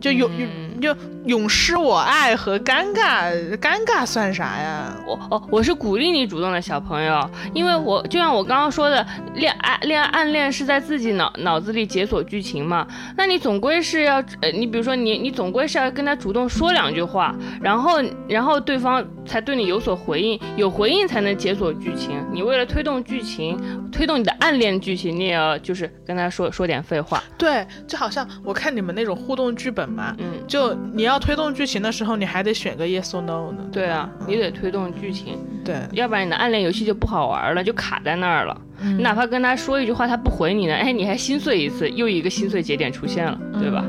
[0.00, 0.46] 就有有
[0.80, 0.94] 就。
[1.24, 4.94] 永失我爱和尴尬，尴尬算啥呀？
[5.06, 12.86] 我哦，我是鼓励你主动的小朋友，因为我就像我刚刚说的，恋爱恋爱暗恋是在自己脑脑子里解锁剧情嘛。
[13.16, 22.22] 那你总归是要，呃，你比如说你你总归是要跟他主动说两句话，然后然后对方才对你有所回应，有回应才能解锁剧情。
[22.30, 23.58] 你为了推动剧情，
[23.90, 27.24] 推动你的暗恋剧情，你也要就是跟他说说点废话。
[27.38, 31.18] 对，就好像我看你们那种互动剧本嘛，嗯，就你要。
[31.24, 33.64] 推动剧情的时候，你还得选个 yes or no 呢。
[33.72, 35.38] 对啊，你得推动剧情。
[35.64, 38.60] 对，要不然你的暗恋游戏就不好玩了，就卡在那儿了。
[38.82, 43.82] 你哪怕跟他说一句话，他不回你呢，哎，你还心碎一次，又一个心碎节点出现了，对吧？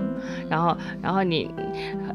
[0.49, 1.53] 然后，然后你，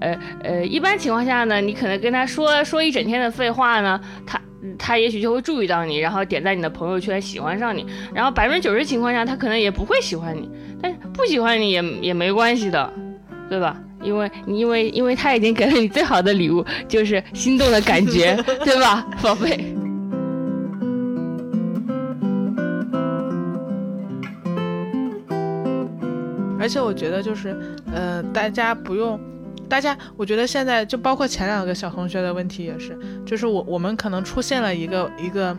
[0.00, 4.40] 呃呃，一般情况下呢，你可能跟他说说一整天的废话呢，他
[4.78, 7.84] 他也许就会注意到你，然后点在你的朋友圈，喜欢上你。
[8.14, 10.48] 然后百分之九十情况下，他可能也不会喜欢你，
[10.80, 12.90] 但是不喜欢你也也没关系的，
[13.50, 13.76] 对吧？
[14.02, 18.34] 因为，因为，因为他已经给了你最好的礼物，就是心动的感觉，
[18.64, 19.74] 对吧，宝贝？
[26.58, 27.56] 而且我觉得，就是，
[27.92, 29.18] 呃，大家不用，
[29.68, 35.56] 大家，我觉得现在就包括前两个小同学的问题也是，就是我我们可能出现了一个一个，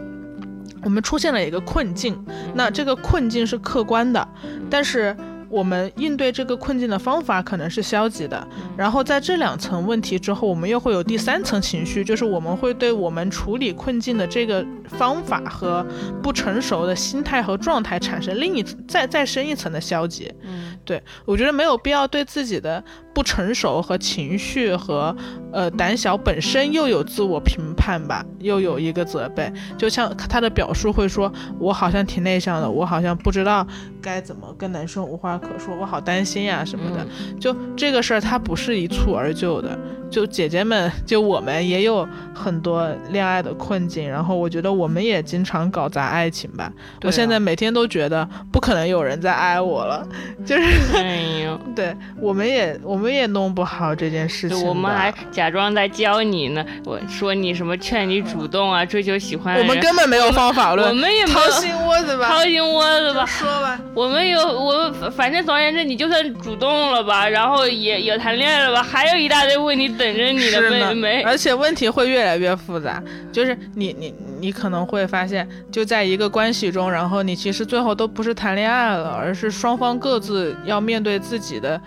[0.83, 2.17] 我们出现了一个困境，
[2.53, 4.27] 那这个困境是客观的，
[4.69, 5.15] 但是。
[5.51, 15.85] 我们应对这个困境的方法可能是消极的，然后在这两层问题之后，我们又会有第三层情绪，就是我们会对我们处理困境的这个方法和
[16.23, 20.31] 不成熟的心态和状态产生另一再再深一层的消极。
[20.41, 22.81] 嗯，对我觉得没有必要对自己的
[23.13, 25.15] 不成熟和情绪和
[25.51, 29.51] 呃胆小本身又有自我评判吧，又有一个责备。
[29.77, 33.65] 就像他的表述会说，我好像挺内向的，我好像不知道
[34.01, 37.05] 该怎么跟男生无话可说，我好担心呀什么的。
[37.39, 39.77] 就这个事儿，它不是一蹴而就的。
[40.11, 46.69] 就姐姐们，就我们也有很多恋爱的困境，然后我觉得我们也经常搞砸爱情吧。
[47.03, 50.05] 我现在每天都觉得不可能有人再爱我了，
[50.45, 54.67] 就是，对，我们也我们也弄不好这件事情。
[54.67, 59.57] 我们还假装在教你呢，我说你什么劝你主动啊，追求喜欢。
[59.57, 63.79] 我们根本没有方法论，我们也掏心窝子吧，掏心窝子吧，说吧。
[63.95, 69.87] 我们有我，反正总而言之，你就算主动了吧，然后也也谈恋爱了吧，还有一大堆问题。
[70.01, 73.01] 等着你的妹妹，而且问题会越来越复杂。
[73.31, 81.79] 就是你你你可能会发现，就在一个关系中，然后你其实最后都不是谈恋爱了，而是双方各自要面对自己的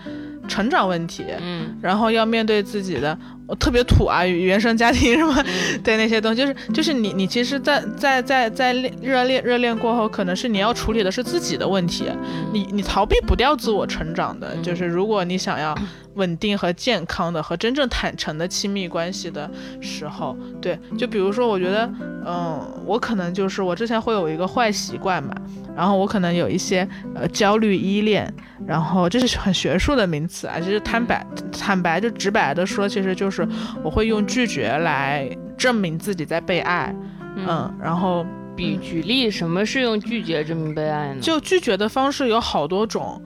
[0.47, 3.17] 成长问题，嗯，然后要面对自己的
[3.59, 5.43] 特别土啊，原生家庭什么
[5.83, 12.05] 对那些东西，就是就是你你其实，在在在在热恋热恋过后，可能是你要处理的是自己的问题，
[12.51, 15.75] 你你逃避不掉自我成长的，就是如果你想要。
[16.15, 21.91] 稳定和健康的和真正坦诚的亲密关系的时候，对，就比如说，我觉得，
[22.25, 25.35] 嗯，我可能就是我之前会有一个坏习惯嘛，
[25.75, 28.33] 然后我可能有一些呃焦虑依恋，
[28.65, 33.34] 然后这是很学术的名词啊，其实坦白坦白就直白的说，其实就是
[33.83, 36.95] 我会用拒绝来证明自己在被爱，
[37.35, 41.19] 嗯，然后比举例，什么是用拒绝证明被爱呢？
[41.21, 43.21] 就拒绝的方式有好多种。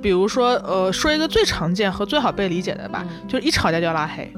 [0.00, 4.32] 比如说，呃，说一个最常见和最好被理解的吧，就是一吵架就要拉黑。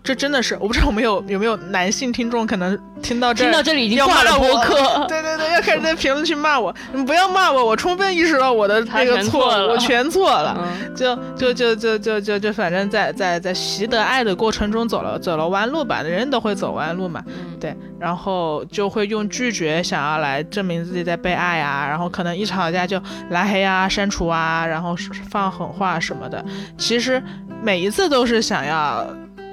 [0.00, 4.74] 嗯，这真的是，我不知道我们有有没有男性听众可能听到这听到这里已经挂了播客。
[5.06, 10.66] 对对对，要开始在评论区骂我，你不要骂我，我充分意识到我的那个错，我全错了。
[10.96, 17.22] 就就就就就就就反正在在在习得爱的过程中走了走了弯路吧，人人都会走弯路嘛。
[17.60, 24.96] 对，然后就会用拒绝想要来证明自己在被爱啊，然后可能一吵架就拉黑啊、删除啊，然后
[25.30, 26.44] 放狠话什么的。
[26.78, 27.22] 其实
[27.62, 29.06] 每一次都是想要。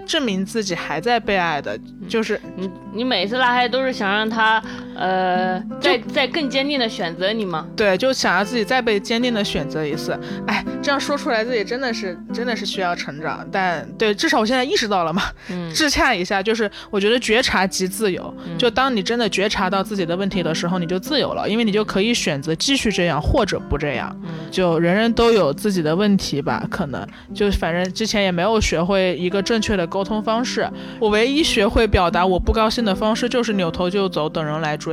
[0.07, 4.63] 证明自己还在被爱的，就是你，你每次拉黑都是想让他，
[4.97, 7.65] 呃，再再更坚定的选择你吗？
[7.75, 10.17] 对，就想要自己再被坚定的选择一次。
[10.45, 15.23] 哎，这样说出来自己真的是真的是需要成长，但对，至少我现在意识到了嘛。
[15.49, 15.73] 嗯。
[15.73, 18.31] 自洽一下，就是我觉得觉察即自由。
[18.57, 24.15] 就当你真的觉察到自己的问题的时候，你就自由了，因为你就可以选择继续这样或者不这样。
[24.23, 24.29] 嗯。
[24.51, 29.87] 就人人都有自己的问题吧，可能就反正之前也没有学会一个正确的。
[29.87, 34.86] 沟通方式，我唯一学会表达我不高兴的方式就是扭头就走，等人来追。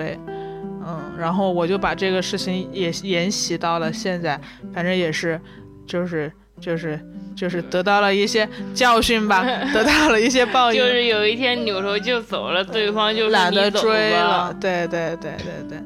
[0.86, 4.40] 嗯，然后我就把这个事情也沿袭到了现在，
[4.72, 5.40] 反正也是，
[5.86, 6.30] 就是
[6.60, 7.00] 就是
[7.34, 10.78] 就是得到了一些教训吧， 得到了一些报应。
[10.82, 14.54] 就是有一天扭头就走了，对方就懒得追了。
[14.60, 15.78] 对对对对对。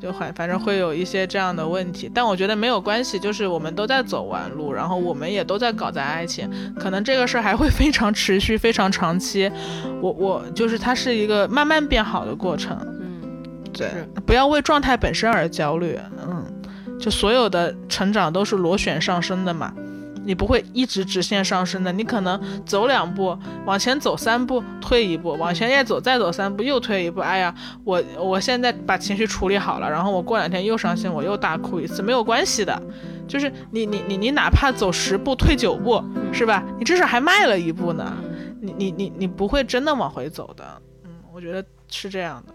[0.00, 9.50] 就反反正会有一些这样的问题，但我觉得没有关系，就是我们都在走弯路，然后我们也都在搞砸爱情，可能这个事儿还会非常持续、非常长期。
[10.00, 12.78] 我我就是它是一个慢慢变好的过程。
[13.78, 15.98] 对，不要为状态本身而焦虑。
[16.26, 16.44] 嗯，
[16.98, 19.72] 就所有的成长都是螺旋上升的嘛。
[20.24, 27.20] 你不会一直直线上升的，你可能走两步往前走三步，退一步，往前再走再走三步又退一步。
[27.20, 32.78] 哎呀，我我现在把情绪处理好了，然后我过两天又伤心，我又大哭一次，没有关系的。
[33.26, 36.62] 就是你你你你哪怕走十步退九步，是吧？
[36.78, 38.14] 你至少还迈了一步呢。
[38.60, 40.64] 你你你你不会真的往回走的。
[41.04, 42.52] 嗯，我觉得是这样的。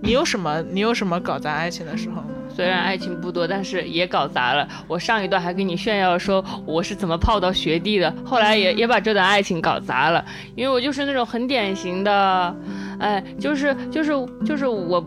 [0.00, 2.22] 你有什么你有什么搞砸爱情的时候？
[2.54, 4.66] 虽然爱情不多，但是也搞砸了。
[4.88, 10.24] 我上一段还跟你炫耀说我是怎么泡到学弟的，后来也也把这段爱情搞砸了。
[10.56, 12.56] 因为我就是那种很典型的，
[12.98, 14.12] 哎，就是就是
[14.44, 14.98] 就是我，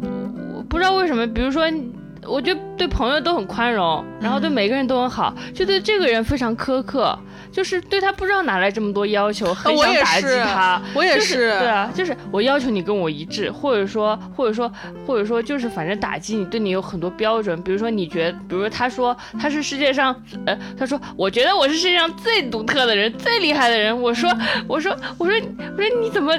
[0.54, 1.70] 我不知道为什么，比如说。
[2.28, 7.18] 我觉得对朋友都很宽容，然后对每个人都很好，就对这个人非常苛刻，
[7.52, 10.82] 就是对他不知道哪来这么多要求，很想打击他。
[10.94, 14.72] 我也是，对啊，就是我要求你跟我一致，或者说，或者说，
[15.06, 17.60] 或者说，就是反正打击你，对你有很多标准。
[17.64, 24.00] 比如说，你觉，比如说他说他是世界上，呃，他说我觉得我是世界上最独特的人，最厉害的人。
[24.00, 24.32] 我说，
[24.68, 25.36] 我说，我说，
[25.76, 26.34] 我说你怎么？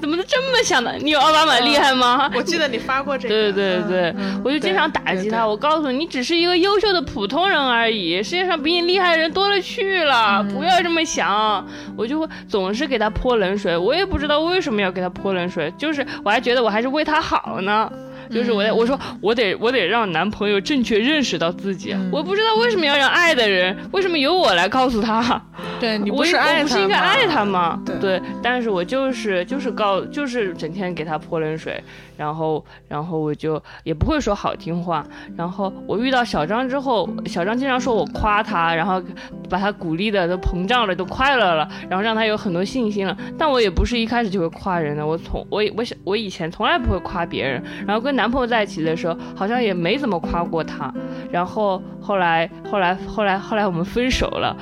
[0.00, 0.92] 怎么能这么想的？
[0.98, 2.30] 你有奥巴马厉害吗？
[2.34, 3.34] 我记得你发过这个。
[3.34, 5.46] 对对对，我就经常打击他。
[5.46, 11.64] 我告诉你，你只是一个优秀的普通人而已，世界上比你厉害的人多了去了，不要这么想。
[11.96, 17.90] 我就会总是给他泼冷水，我也不知道为什么要给他泼冷水，就是我还觉得我还是为他好呢。
[18.30, 25.40] 就是我得我说我得我得让男朋友正确认识到自己，嗯我不知道为什么要让爱的人，为什么由我来告诉他？
[25.78, 27.82] 对你不是爱他我不是应该爱他吗？
[28.00, 31.82] 对但是我就是就是告就是整天给他泼冷水，
[32.16, 35.04] 然后然后我就也不会说好听话，
[35.36, 39.02] 然后我遇到小张之后，小张经常说我夸他，然后
[39.48, 43.16] 把他鼓励的都膨胀了，都快乐了，然后让他有很多信心了。
[43.38, 50.92] 但我也不是一开始就会夸人的，我从我我想我以前从来不会夸别人，然后跟男朋友在一起的时候，好像也没怎么夸过他。
[51.30, 54.54] 然后后来后来后来后来我们分手了。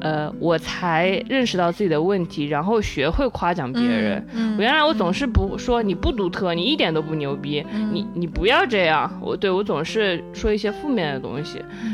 [0.00, 4.22] 呃，我才认识到自己的问题，然后学会夸奖别人。
[4.58, 9.10] 原来我总是不说你不独特，你一点都不牛逼，嗯你你不要这样。
[9.22, 11.93] 我对我总是说一些负面的东西，嗯。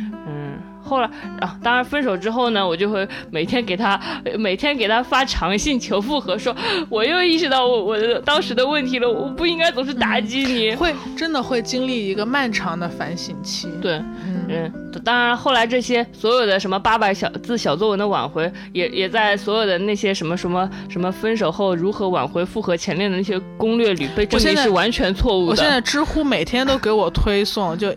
[0.91, 6.55] 后来啊，当然分手之后呢，我就会每天给他呃每天给他发长信求复合，说
[6.89, 10.75] 我又意识到我我的当时的问题了，我不应该总是打击你。
[10.75, 13.69] 会真的会经历一个漫长的反省期。
[13.81, 13.93] 对，
[14.27, 14.73] 嗯，嗯，
[15.05, 25.51] 当然后来这些所有的什么八百小字小作文的挽回，也也在所有的那些什么什么什么分手后如何挽回复合前恋的那些攻略里被证明是完全错误的。
[25.51, 27.95] 我现在知乎每天都给我推送，就。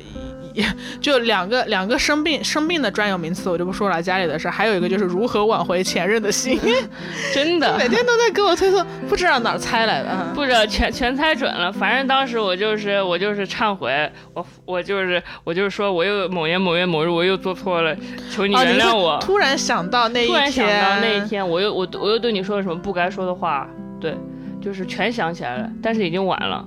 [0.53, 0.65] 也
[1.01, 4.49] 就两个两个生病生病的专有名词，我就不说了，家里的事。
[4.49, 6.59] 还有一个就是如何挽回前任的心，
[7.33, 10.09] 真的每天都在给我推送，不知道哪儿猜来的。
[10.09, 17.95] 啊不知道全全猜准了，反正当时我就是我就是忏悔，我我就是我就是说我又某年某月某日我又做错了，
[18.31, 19.19] 求你原谅我。
[19.21, 24.15] 突然想到那一天，突然想到那一天，我又我我又对你说了什么不该说的话，对，
[24.61, 26.65] 就是全想起来了，但是已经晚了。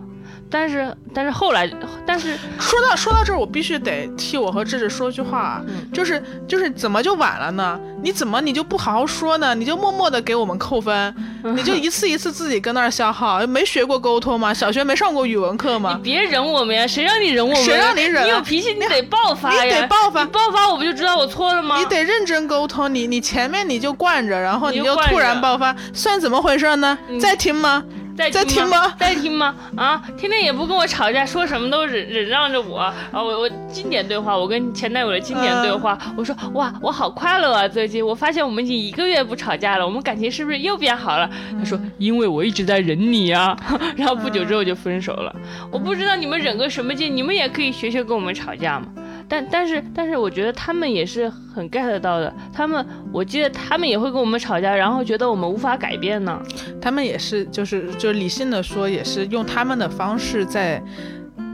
[0.48, 1.68] 但是但是后来，
[2.06, 7.78] 但是说到说到这儿，我必须得替我和智智说句话啊，嗯就是就是怎么就晚了呢？
[8.02, 9.54] 你怎么你就不好好说呢？
[9.54, 14.54] 你就默默的给我们扣分，你就一次一次自己跟那儿消耗，没学过沟通吗？
[14.54, 16.00] 小学没上过语文课吗你吗？
[16.04, 17.64] 别忍我们呀，谁让你忍我们？
[17.64, 21.76] 谁让你忍你有脾气，你得爆发呀你呀，得爆发你爆发我不就知道我错了吗？
[21.78, 26.96] 你得认真沟通，你你前面你就惯着，然后你就突然爆发，算怎么回事呢？
[27.08, 27.82] 嗯在听吗？
[28.16, 28.94] 在在听吗吗？
[28.98, 29.54] 在听吗？
[29.76, 32.78] 啊，天天也不跟我吵架，说什么都忍忍让着我。
[32.78, 37.68] 啊，我我经典对话，我跟前男友的经典对话，嗯我说哇，我好快乐啊！
[37.68, 41.28] 最近我发现我们已经一个月不吵架了，我们感情是不是又变好了？
[41.58, 43.56] 他说因为我一直在忍你啊、
[43.96, 45.34] 然后不久之后就分手了。
[45.70, 48.86] 我不知道你们忍个什么劲，你们也可以学学跟我们吵架嘛。
[49.28, 52.32] 但但是但是，我觉得他们也是很 get 到的。
[52.52, 56.40] 他们，我记得他们也会跟我们吵架，然后觉得我们无法改变呢。
[56.80, 60.82] 他们也是，就是就是理性的说，也是用他们的方式在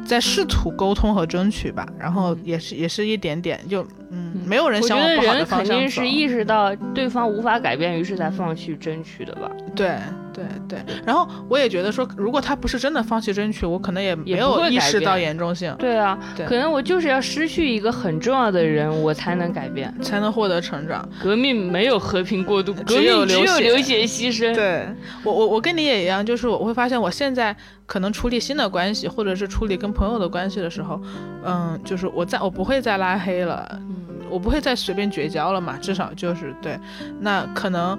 [0.04, 1.86] 在试图沟通和争取吧。
[1.98, 6.06] 然后也是也是一点点，就嗯，没有人想往不好的方向走定是。
[6.06, 9.50] 意识到对方无法改变，于是才放弃争取的吧。
[9.74, 9.96] 对
[10.32, 10.78] 对对。
[11.04, 19.92] 然后我也觉得说，如果他不是真的放弃争取，我可能也没有意识到严重性，对啊，对可能我就是要失去一个很重要的人，我才能改变。
[20.02, 21.08] 才能获得成长。
[21.22, 24.54] 革命没有和平过渡，革只有命只流血有流血牺牲。
[24.54, 24.86] 对
[25.22, 27.54] 我我我跟你也一样，就是我会发现我现在
[27.86, 31.00] 可能处理新的关系，或者是处理跟朋友的关系的时候，
[31.44, 33.96] 嗯，就是我再我不会再拉黑了，嗯
[34.30, 36.78] 我不会再随便绝交了嘛，至少就是对，
[37.20, 37.98] 那可能。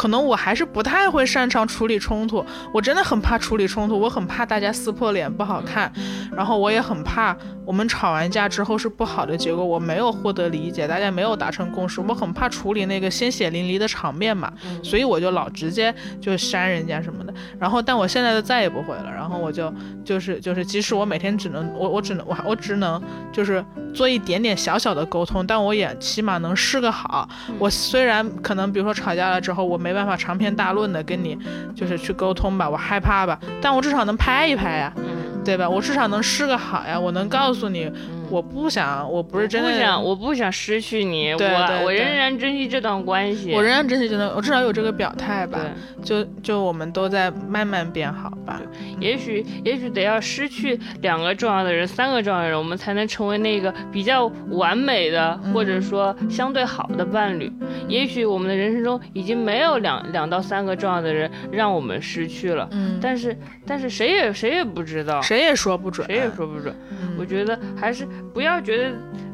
[0.00, 2.42] 可能我还是不太会擅长处理冲突，
[2.72, 5.92] 我真的很怕处理冲突，我很怕大家撕破脸不好看，
[6.34, 7.36] 然后我也很怕
[7.66, 17.34] 我们吵完架之后是不好的结果，我没有获得理解，大家没有达成共识，我很怕处理那个鲜血淋漓的场面嘛，嗯所以我就老直接就删人家什么的。
[17.58, 19.12] 然后，但我现在就再也不会了。
[19.14, 19.70] 然后我就
[20.02, 22.98] 就是就是，即使我每天只能我我只能我我只能
[23.30, 27.28] 就是做一点点小小的沟通，但我也起码能试个好。
[27.58, 31.38] 我虽然可能比如说吵架了之后，我没办法长篇大论的跟你
[31.74, 35.68] 就是去沟通吧，我害怕吧，但我至少能拍一拍呀，嗯，对吧？
[35.68, 37.90] 我至少能试个好呀，我能告诉你，
[38.30, 43.52] 我不想，我不是真的不想，我不想失去你，对我我仍然珍惜这段关系。
[43.52, 45.58] 我仍然珍惜这段，我至少有这个表态吧。
[45.58, 48.60] 对，就就我们都在慢慢变好吧。
[49.00, 57.50] 也许也许得要失去两个重要的人、三个重要的人，我们才能成为那个比较完美的，嗯或者说相对好的伴侣。
[57.88, 66.74] 也许我们的人生中已经没有两两到三个重要的人让我们失去了，嗯，但是但是谁也谁也不知道，谁也说不准，谁也说不准。
[67.02, 68.92] 嗯我觉得还是不要觉得。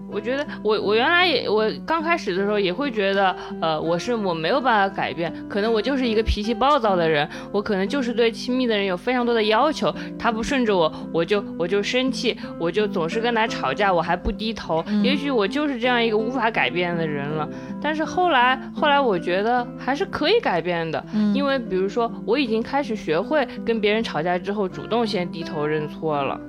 [0.08, 17.46] 我觉得我我原来也我刚开始的时候也会觉得，呃，我是我没有办法改变，可能我就是一个脾气暴躁的人，我可能就是对亲密的人有非常多的要求，他不顺着我，我就我就生气，我就总是跟他吵架，我还不低头，嗯也许我就是这样一个无法改变的人了。
[17.82, 26.40] 但是后来后来我觉得还是可以改变的，嗯因为比如说我已经开始学会跟别人吵架之后主动先低头认错了。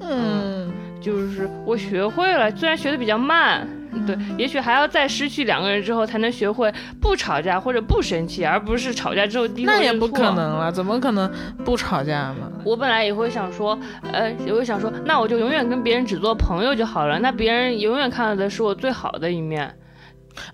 [0.00, 0.70] 嗯，
[1.04, 3.68] 就是我学会了，虽然学的比较慢，
[4.06, 11.30] 对，也许还要再失去两个人之后才能学会不吵架或者不生气，而不是吵架之后低头那也不可能了，怎么可能
[11.62, 12.50] 不吵架嘛？
[12.64, 13.78] 我本来也会想说，
[14.10, 19.70] 呃，也会想说，那我就永远跟别人只做朋友就好了，那别人永远看到的是我最好的一面。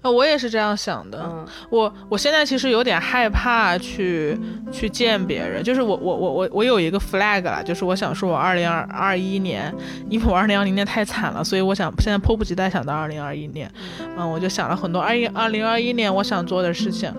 [0.02, 1.20] 呃，我也是这样想的。
[1.24, 4.38] 嗯我我现在其实有点害怕去
[4.72, 9.72] 去见别人，就是我我我我我有一个 flag 了，就是我想说我二零二二一年，
[10.08, 13.70] 因为我二零二零年太惨了，所以我想现在迫不及待想到二零二一年，
[14.16, 17.12] 嗯，我就想了很多二一二零二一年我想做的事情，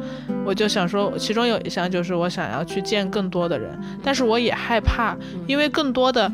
[0.45, 5.15] 我就想说，其中有一项就是我想要去见更多的人，但是我也害怕，
[5.47, 6.31] 因为更多的。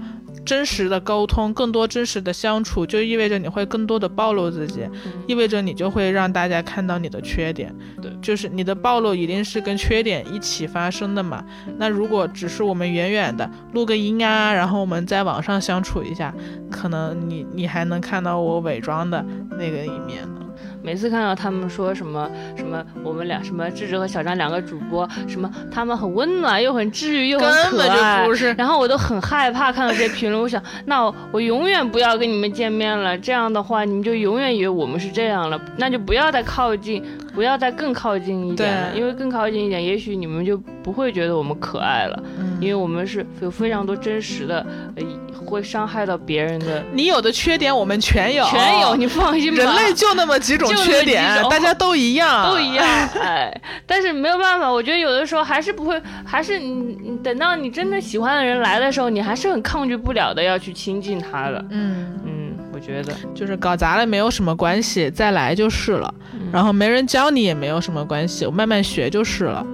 [0.48, 4.88] 真实的沟通，更多真实的相处，就意味着你会更多的暴露自己，
[5.28, 7.76] 意味着你就会让大家看到你的缺点。
[8.02, 11.44] 对，就是你的暴露一定是跟缺点一起发生的嘛。
[11.78, 16.34] 那如果只是我们远远的录个音啊，然后我们在网上相处一下，
[16.72, 20.47] 可能你你还能看到我伪装的那个一面呢。
[20.88, 28.54] 每次看到他们说什么什么，我们俩什么智智和小张两个主播，什么他们很温暖又很治愈又很可根本爱，就不是。
[28.54, 37.04] 然后我都很害怕看到这些评论，我想，那我我永远不要跟你们见面了，这样的话你们就永远以为我们是这样了，那就不要再靠近，
[37.36, 44.66] 不要再更靠近一点了，因为更靠近一点，也许你们就不会觉得我们可爱了，嗯因为我们是有非常多真实的，
[44.96, 45.04] 呃，
[45.50, 49.64] 会伤害到别人的，你有的缺点我们全有，全有，你放心吧。
[49.64, 52.86] 人类就那么几种缺点大家都一样， 都一样，
[53.22, 61.66] 哎，但是没有办法，我觉得有的时候还是不会，还是你你等到你真的喜欢的人来的时候，你还是很抗拒不了的，要去亲近他的。
[61.70, 62.20] 嗯。
[62.26, 66.14] 嗯，我觉得，就是搞砸了没有什么关系，再来就是了。
[66.52, 69.66] 然后没人教你也没有什么关系，我慢慢学就是了。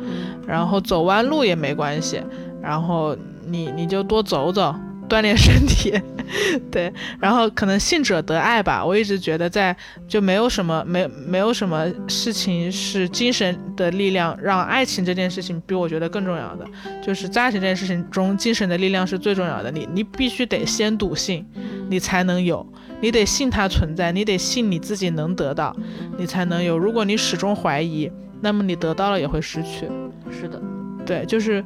[0.47, 2.21] 然后走弯路也没关系，
[2.61, 3.15] 然后
[3.45, 4.73] 你你就多走走，
[5.13, 5.93] 锻炼身体。
[6.71, 8.83] 对，然后可能信者得爱吧。
[8.83, 9.75] 我一直觉得在
[10.07, 16.65] 就没有什么没没有什么事情是精神的力量让爱情这件事情比我觉得更重要的，
[17.03, 19.69] 就是在爱情这件事情中，精神的力量是最重要的。
[19.69, 21.45] 你你必须得先笃信，
[21.87, 22.65] 你才能有。
[22.99, 25.75] 你得信它存在，你得信你自己能得到，
[26.17, 26.77] 你才能有。
[26.77, 28.09] 如果你始终怀疑，
[28.41, 29.87] 那么你得到了也会失去。
[30.31, 30.59] 是的，
[31.05, 31.63] 对，就是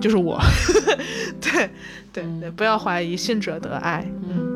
[0.00, 0.40] 就是我，
[1.40, 1.68] 对
[2.18, 4.04] 对对，不要怀疑，信者得爱。
[4.28, 4.48] 嗯。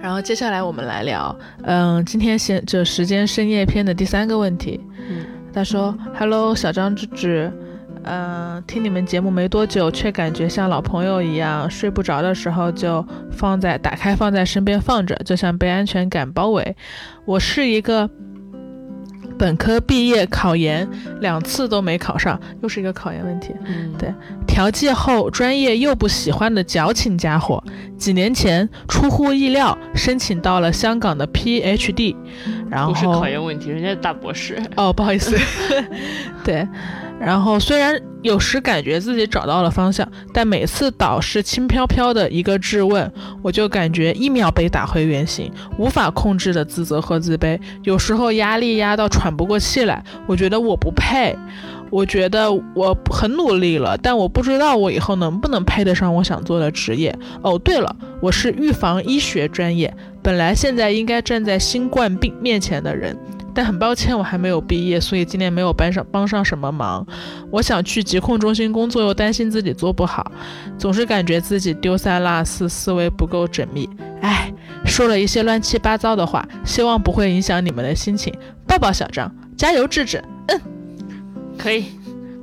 [0.00, 4.80] 然后接下来我们来聊，嗯，今天先这时间深夜篇的第三个问题。
[5.08, 7.50] 嗯，他说：“Hello，小张芝芝，
[8.02, 16.76] 嗯、听你们节目没多久，却感觉像老朋友一样，睡不着的时候就放在打开放在身边放着，就像被安全感包围。
[17.24, 18.08] 我是一个
[19.38, 20.88] 本科毕业考研
[21.20, 23.54] 两次都没考上，又是一个考研问题。
[23.66, 24.12] 嗯，对
[24.46, 27.62] 调剂后专业又不喜欢的矫情家伙，
[27.98, 32.14] 几年前出乎意料申请到了香港的 PhD，
[32.70, 34.56] 然后不是考研问题，人家是大博士。
[34.76, 35.36] 哦，不好意思，
[36.44, 36.66] 对。
[37.20, 43.10] 然后虽然有时感觉自己找到了方向，但每次导师轻飘飘的一个质问，
[43.42, 51.36] 我就感觉一秒被打回原形，无法控制的自责和自卑，有时候压力压到喘不过气来，我觉得我不配。
[51.90, 57.16] 我觉得我很努力了，但我不知道我以后能不能配得上我想做的职业。
[57.40, 63.16] 哦，对了，我是预防医学专业，本来现在应该站在新冠病面前的人，
[63.54, 67.06] 但很抱歉我还没有毕业，所以今年没有帮上帮上什么忙。
[67.50, 70.32] 我想去疾控中心工作，又担心自己做不好，
[70.76, 73.88] 总是感觉自己丢三落四，思维不够缜密。
[74.20, 74.52] 唉，
[74.84, 78.34] 说了一些乱七八糟的话，希望不会影响你们的心情。
[78.66, 80.22] 抱抱小张，加油，智智。
[81.56, 81.84] 可以，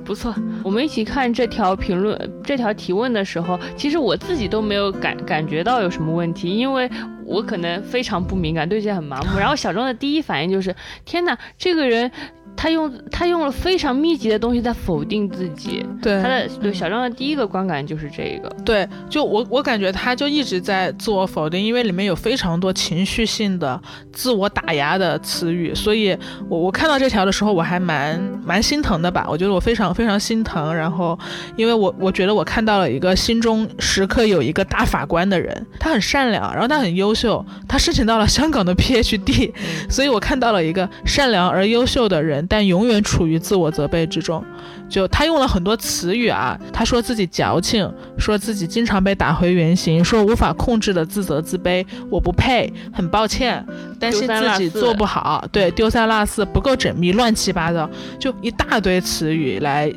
[0.04, 0.34] 不错。
[0.62, 6.90] 我们一起看这条评论、这条提问的时候，其实我自己都没有感感觉到有什么问题，因为
[7.32, 9.38] 我可能非常不敏感，对这些很麻木。
[9.38, 10.74] 然后小庄的第一反应就是：
[11.04, 12.10] 天哪，这个人
[12.56, 15.84] 他用他用了非常密集的东西在否定自己。
[16.00, 18.48] 对他的对小张的第一个观感就是这个。
[18.64, 23.80] 对，就我我感觉他就一直在自我否定，因为里面有非常多情绪性的
[24.12, 26.16] 自我打压的词语，所以
[26.48, 29.26] 我我看到这条的时候，我还蛮蛮心疼的吧。
[29.28, 31.18] 我觉得我非常非常心疼，然后
[31.56, 39.52] 因为我我觉得我看到了一个心中时刻有一个大法官的人，他很善良，然后他很优秀，他申请到了香港的 PhD，
[39.88, 44.44] 所以我看到了一个善良而优秀的人，但永远处于自我责备之中。
[44.88, 53.64] 就他用了很多词语啊，他说自己矫情，说自己经常被打回原形，说无法控制的自责自卑，我不配，很抱歉，
[53.98, 57.88] 担心自己做不好，对，丢三落四，不够缜密，乱七八糟，
[58.18, 59.92] 就一大堆词语来。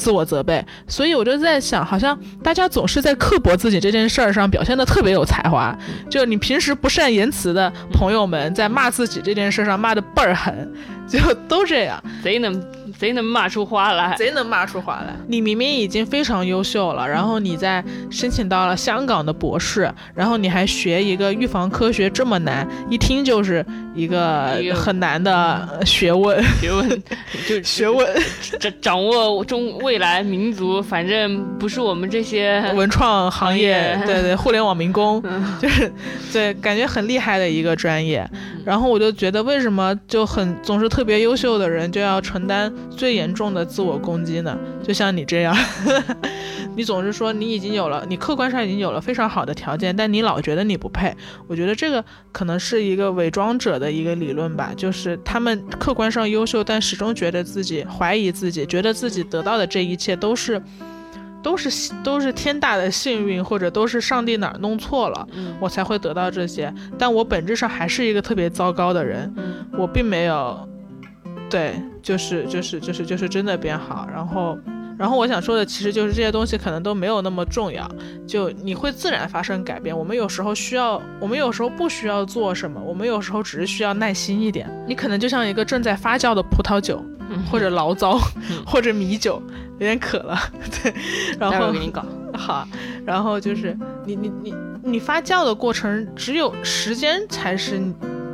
[0.00, 5.76] 自我责备，所以我就在想，好像大家总是在刻薄自己这件事儿上表现的特别有才华。
[6.08, 10.72] 就你平时不善言辞的朋友们，在骂自己这件事上骂的倍儿狠，
[11.06, 12.60] 就都这样，贼能
[12.98, 15.14] 贼能骂出花来，贼能骂出花来。
[15.28, 27.02] 你明明已经非常优秀了，然后你在申请到了香港的博士，然后你还学一个预防科学这么难，一听就是一个很难的学问，学问。
[27.48, 28.06] 就学问，
[28.58, 29.78] 掌掌握中。
[29.90, 35.20] 未来民族，反正不是我们这些 文创行业，对对，互联网民工，
[35.60, 35.92] 就是
[36.32, 38.24] 对，感觉很厉害的一个专业。
[38.64, 44.56] 然后我就觉得，为什么就很总是特别优秀的人就要承担最严重的自我攻击呢？
[44.86, 45.56] 就像你这样，
[46.76, 51.12] 你总是说你已经有了，你客观上已经有了非常好的条件，但你老觉得你不配。
[51.48, 59.79] 我觉得这个可能是一个伪装者的一个理论吧，就是他们客观上优秀，但始终觉得自己怀疑自己，觉得自己得到的这。
[59.80, 60.62] 这一切都是，
[61.42, 65.26] 都是都是天大的幸运，或者都是上帝哪儿弄错了，
[65.58, 66.70] 我才会得到这些。
[66.98, 69.34] 但我本质上还是一个特别糟糕的人，
[69.72, 70.68] 我并没有，
[71.48, 74.06] 对，就是就是就是就是真的变好。
[74.12, 74.58] 然后，
[74.98, 77.90] 然后我想说的，其实就是这些东西可能都没有那么重要，
[78.26, 79.96] 就你会自然发生改变。
[79.96, 84.70] 我们有时候需要，我们有时候不需要做什么，我们有时候只是需要耐心一点。
[84.86, 87.02] 你可能就像一个正在发酵的葡萄酒。
[87.48, 88.18] 或者醪糟，
[88.66, 89.40] 或者米酒，
[89.80, 90.38] 有点渴了，
[90.82, 90.94] 对，
[91.38, 92.04] 然后给你搞
[92.38, 92.68] 好，
[93.04, 93.76] 然后就是
[94.06, 94.54] 你你你
[94.84, 97.82] 你发酵的过程，只有时间才是。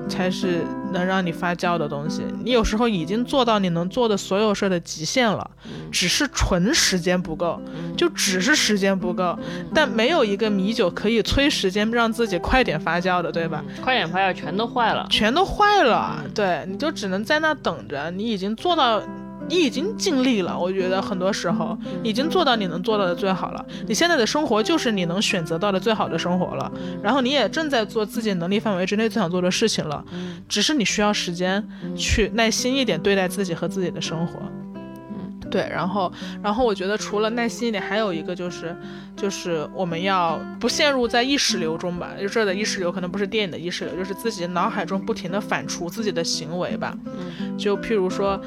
[0.09, 2.23] 才是能让你发酵的东西。
[2.45, 5.51] 你有时候已经做到你能做的所有事儿的极限了，
[5.91, 7.61] 只是纯时间不够，
[7.97, 9.37] 就只是时间不够。
[9.75, 13.65] 但没有一个米酒可以催时间让自己快点发酵的，对吧？
[13.83, 16.23] 快点发酵，全都坏了，全都坏了。
[16.33, 18.09] 对，你就只能在那等着。
[18.13, 19.03] 你已经做到。
[19.49, 23.65] 你已经尽力了，我觉得很多时候已经做到你能做到的最好了。
[23.87, 26.71] 你现在的生活就是你能选择到的最好的生活了，
[27.03, 30.05] 然后你也正在做自己能力范围之内最想做的事情了，
[30.49, 31.65] 只是你需要时间
[31.97, 34.41] 去耐心一点对待自己和自己的生活。
[34.75, 38.77] 嗯，对，然后，然后我觉得除了耐心一点，还有一个就是，
[39.17, 42.11] 就是我们要不陷入在意识流中吧。
[42.21, 46.97] 就这的意识流可能不是电影的意识流，就是自己脑海中不停的反刍自己的行为吧。
[47.41, 48.41] 嗯，就譬如说。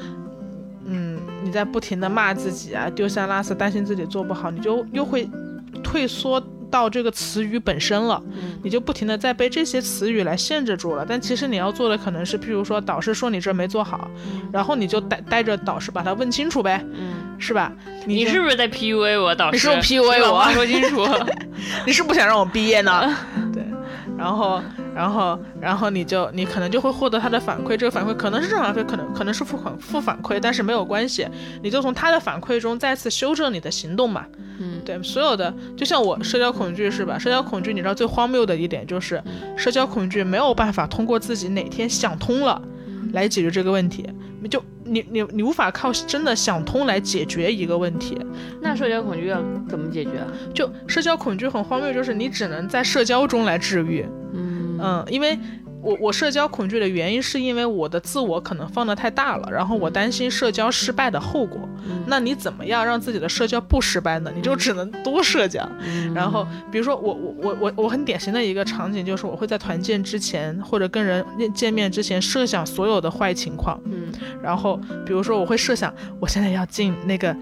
[0.84, 5.28] 嗯，你在不停的骂自己啊，丢三落四，担心自己做不好，你就又会
[5.82, 8.22] 退缩到这个词语本身了，
[8.62, 11.04] 你就不停的在被这些词语来限制住了。
[11.06, 14.10] 但其实你要做的可能是，譬如说导师说你这没做好，
[14.52, 16.84] 然后你就带带着导师把它问清楚呗，
[17.38, 17.72] 是吧？
[18.06, 19.56] 你是不是在 PUA 我导师？
[19.56, 20.44] 你是不是 PUA 我？
[20.54, 21.04] 说清楚，
[21.86, 23.16] 你是不想让我毕业呢？
[23.52, 23.64] 对。
[24.16, 24.62] 然后，
[24.94, 31.26] 然后，然后你就你可能就会获得他的反馈，这个反馈可能是正反馈，可能可能是负反负反馈，但是没有关系，
[31.62, 34.26] 你就从他的反馈中再次修正你的行动嘛。
[34.58, 37.18] 嗯，对，所有的就像我社交恐惧是吧？
[37.18, 39.22] 社交恐惧你知道最荒谬的一点就是，
[39.56, 42.60] 社交恐惧没有办法通过自己哪天想通了，
[43.12, 44.08] 来解决这个问题。
[44.50, 48.18] 就你你你无法靠真的想通来解决一个问题，
[48.62, 50.26] 那社交恐惧要怎么解决啊？
[50.54, 54.04] 就社交恐惧很荒谬，就是你只能在社交中来治愈。
[54.80, 55.38] 嗯嗯，因为。
[55.82, 61.58] 我我社交恐惧的原因是因为我的自我可能放得太大了，然后我担心社交失败的后果。
[62.06, 64.30] 那你怎么样让自己的社交不失败呢？
[64.36, 65.66] 你就只能多社交。
[66.14, 71.24] 然后比如说我我我我我很典型的一个场景就是我会在团建之前或者跟人
[71.54, 73.80] 见面之前设想所有的坏情况。
[73.86, 74.12] 嗯，
[74.42, 77.34] 然后比如说我会设想我现在要进那个。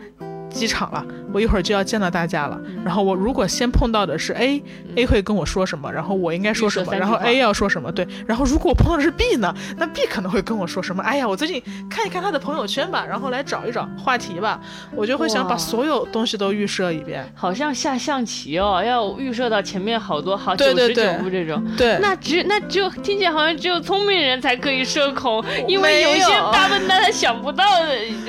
[0.51, 2.59] 机场了，我一会儿就要见到大家了。
[2.85, 5.93] 然后我如果先碰到的是 A，A 会跟我说什么？
[5.93, 6.95] 然后我应该说什么？
[6.95, 7.93] 然后 A 要说什么？
[7.93, 8.07] 对。
[8.27, 9.55] 然后如果我碰到的是 B 呢？
[9.77, 11.03] 那 B 可能会跟我说什么？
[11.03, 14.61] 哎呀，我最近看一看他的朋友圈吧，然后来找一找话题吧。
[14.95, 21.63] 我就会想把所有东西都预设一遍，好像下象棋哦，要预设到前面好多好九十九步这种。
[21.77, 21.99] 对。
[22.01, 27.65] 那只那只有听起来好像只有聪明人才可以社恐，因为有一些大笨蛋他想不到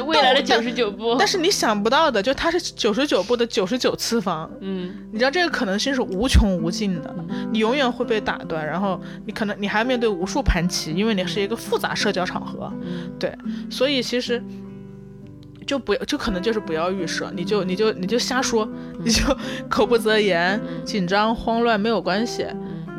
[0.05, 1.15] 未来的九十九步。
[1.17, 2.09] 但是你想不到。
[2.12, 7.14] 的就它是九十九步的九十九次方，嗯，你知道这个可能性是无穷无尽的，
[7.51, 12.72] 你永远会被打断，然后你可能你还要面对无数盘棋，因为你是一个复杂社交场合，
[13.20, 13.34] 对，
[13.70, 14.43] 所以其实
[15.66, 18.68] 就不要，就可能就是不要预设，你就你就你就瞎说，
[19.03, 19.24] 你就
[19.70, 22.45] 口不择言，紧张慌乱没有关系，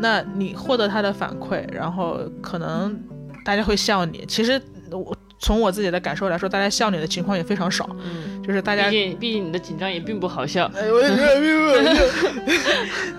[0.00, 2.98] 那你获得他的反馈，然后可能
[3.44, 5.16] 大家会笑你，其实我。
[5.40, 10.70] 从我自己的感受来说，大家笑你的情况也非常少，嗯，就是大家毕竟毕竟你的紧张也并不好笑。
[10.76, 12.50] 哎，我也觉得并不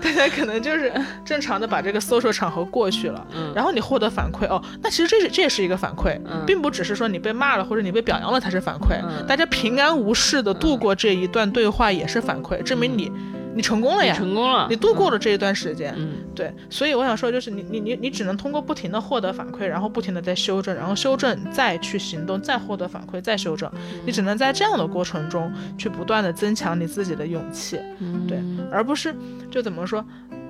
[0.00, 0.92] 大家可能就是
[1.24, 6.44] 正常的把这个 social 场合过去了，嗯，然后你获得反馈哦，那其实这是这也是一个反馈，嗯。
[6.46, 9.26] 并不只是说你被骂了或者你被表扬了才是反馈，嗯。
[9.26, 13.10] 大家平安无事的度过这一段对话也是反馈，证明你
[13.54, 16.10] 你成功了你呀，成功了，你度过了这一段时间，嗯。
[16.34, 23.70] 对，所以我想说，就是你你你你只能通过不停的获得反馈，然后不停的在修正，然后修正再去行动，再获得反馈，再修正，
[24.06, 29.14] 你只能在这样的过程中去不断的增强你自己的勇气，嗯，对，而不是
[29.50, 30.02] 就怎么说，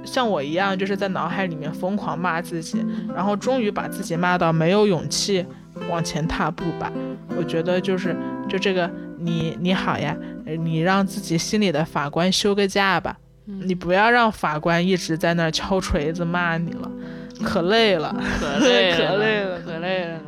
[0.04, 5.44] 像我一样，就是在脑海里面疯狂骂自己，然后终于把自己骂到没有勇气
[5.90, 6.92] 往前踏步吧。
[7.36, 8.14] 我觉得就是
[8.48, 8.88] 就这个，
[9.22, 13.16] 你你好呀，呃你让自己心里的法官休个假吧。
[13.44, 16.90] 你不要让法官一直在那儿敲锤子骂你了，
[17.42, 20.20] 可累了， 可累了，可累了可累了呢。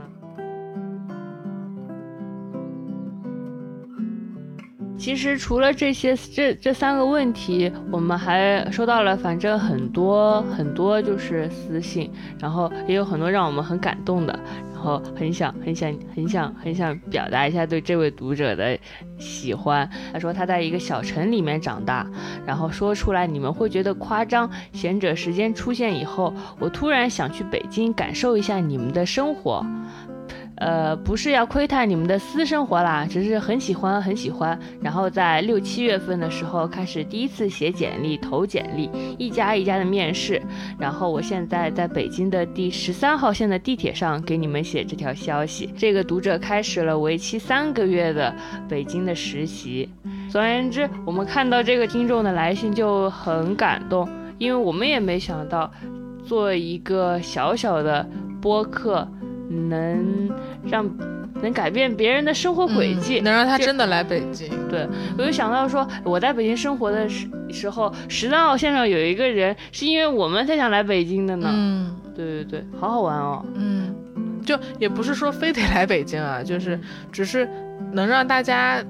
[4.97, 14.39] 其实除了这些这这三个问题，我们还收到了反正很多很多就是私信，然后也有很多让我们很感动的，
[14.73, 18.79] 然后很想很想很想很想表达一下对这位读者的
[19.19, 19.89] 喜欢。
[20.13, 22.07] 他说他在一个小城里面长大，
[22.47, 24.49] 然后说出来你们会觉得夸张。
[24.73, 29.65] 贤者时间出现以后，我突然想去北京感受一下你们的生活。
[30.57, 34.57] 呃，不是要窥探你们的私生活啦，只是很喜欢，很喜欢。
[34.81, 38.89] 然后在六七月份的时候开始第一次写简历、投简历，
[39.19, 40.41] 一家一家的面试。
[40.79, 45.69] 然后我现在在北京的第十三号线的地铁上给你们写这条消息。
[45.77, 48.33] 这个读者开始了为期三个月的
[48.69, 49.89] 北京的实习。
[50.31, 55.71] 总而言之，我们看到这个听众的来信就很感动，因为我们也没想到，
[56.25, 58.09] 做一个小小的
[58.41, 59.09] 播客。
[59.49, 60.31] 能
[60.65, 60.89] 让
[61.43, 64.51] 能改变别人的生活轨迹，能让他真的来北京。
[64.69, 64.87] 对，
[65.19, 71.51] 我就想到说，我在北京生活的时时候，十三号线上有一个人，是因为我们才想来北京的呢。
[71.53, 73.45] 嗯对对对，好好玩哦。
[73.55, 73.95] 嗯，
[74.45, 76.79] 就也不是说非得来北京啊，就是
[77.11, 77.49] 只是
[77.93, 78.83] 能让大家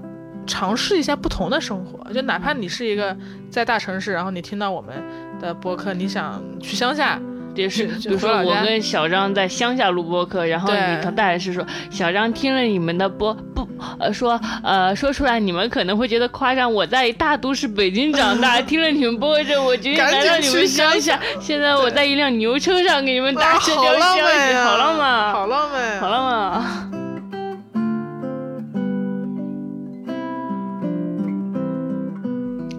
[0.46, 2.12] 尝试一下不同的生活。
[2.12, 3.16] 就哪怕你是一个
[3.50, 4.94] 在大城市，然后你听到我们
[5.40, 7.18] 的播客，你想去乡下。
[7.54, 16.72] 也是，比如说我跟小张在乡下录播客，然后对你他大概是说，小张听了你们的播不呃说呃说出来，你们可能会觉得夸张。
[16.72, 21.20] 我在大都市北京长大， 听了你们播客之后，我决定来到你们乡乡下。
[21.40, 26.90] 现在我在一辆牛车上给你们打啊好这条消息，浪漫呀好浪漫，好浪漫，好浪漫啊！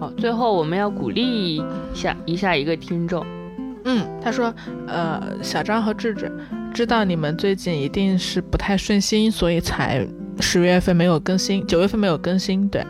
[0.00, 1.64] 哦，最后我们要鼓励一
[1.94, 3.24] 下一下一个听众，
[3.88, 4.52] 嗯，他说，
[4.88, 6.30] 呃，小张和智智，
[6.74, 10.04] 知道你们最近一定是不太顺心，所以才
[10.40, 12.84] 十月份没有更新，九月份没有更新，对。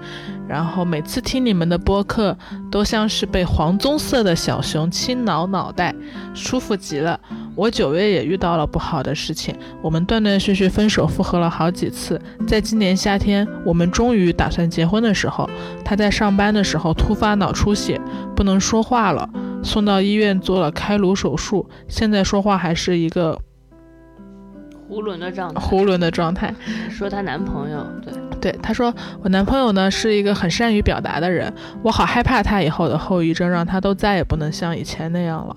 [0.49, 2.37] 然后每次听你们的播客，
[2.71, 5.95] 都像是被黄棕色的小熊轻挠脑袋，
[6.35, 7.19] 舒服极了。
[7.57, 12.21] 我九月也遇到了不好的事情，我们断断续续分手复合了好几次。
[12.47, 15.49] 在今年夏天，我们终于打算结婚的时候，
[15.85, 18.01] 他在上班的时候突发脑出血，
[18.37, 19.29] 不能说话了。
[19.65, 23.37] 送到医院做了开颅手术，现在说话还是一个
[24.89, 26.55] 囫囵的状态，囫囵的状态。
[26.91, 35.57] 说她男朋友，对，对，她说我男朋友呢是一个很善于表达的人，我好害怕他以后的后遗症让他都再也不能像以前那样了。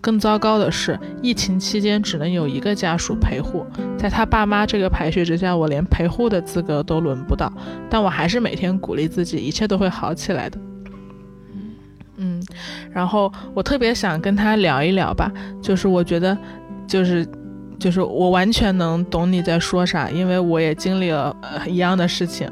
[0.00, 3.66] 更糟糕的是，疫情期间只能有一个家属陪护，
[3.98, 7.52] 在他爸妈这个排序之下，我连陪护的资格都轮不到。
[7.88, 10.58] 但我还是每天鼓励自己，一切都会好起来的。
[12.22, 12.42] 嗯，
[12.92, 16.36] 然后我特别想跟他聊一聊吧，就是我觉得，
[16.86, 17.26] 就是，
[17.80, 22.46] 就是我完全能懂你在说啥，因为我也经历了、呃、一样的事情，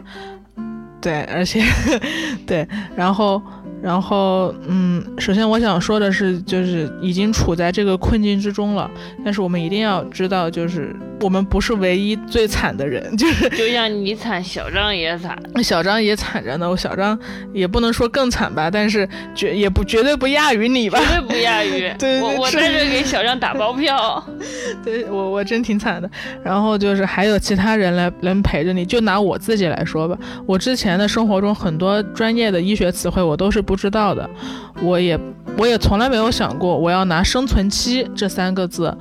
[1.00, 1.62] 对，而且，
[2.46, 2.66] 对，
[2.96, 3.40] 然后，
[3.82, 8.90] 然后，嗯，首先我想说的是，就是已经处在这个困境之中了，
[9.24, 17.18] 但是我们一定要知道，就是我们不是唯一最惨的人， 就是就像你惨，小张也惨，小张也惨着呢，我小张
[17.52, 21.92] 也不能说更惨吧，但是绝也不绝对不亚于你吧，绝对不亚于。
[21.98, 24.22] 对我我在这给小张打包票。
[24.84, 26.08] 对我我真挺惨的。
[26.42, 30.16] 然后就是还有其他人来能陪着你，就拿我自己来说吧，
[30.46, 34.28] 我之前的生活中很多专业的医学词汇我都是不知道的，
[34.82, 35.18] 我也
[35.56, 38.96] 我也从来没有想过我要拿生存期这三个字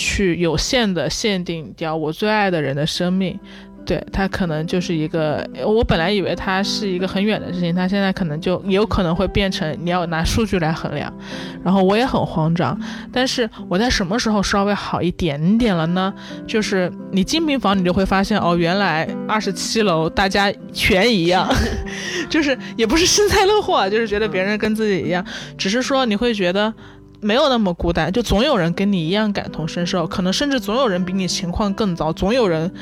[0.00, 3.38] 去有限的限定掉我最爱的人的生命。
[3.86, 11.12] 对他可能就是一个，我本来以为他是一个很远的事情，他现在可能就有可能会变成你要拿数据来衡量，
[11.64, 12.78] 然后我也很慌张。
[13.10, 16.12] 但是我在什么时候稍微好一点点了呢？
[16.46, 21.50] 就是你进病房，你就会发现哦，原来二十七楼大家全一样，
[22.28, 25.24] 就是也不是幸灾乐祸，就是觉得别人跟自己一样，
[25.56, 26.72] 只是说你会觉得。
[27.20, 32.72] 没有那么孤单，就总有人跟你一样感同身受，可能甚至总有人比你情况更糟，总有人，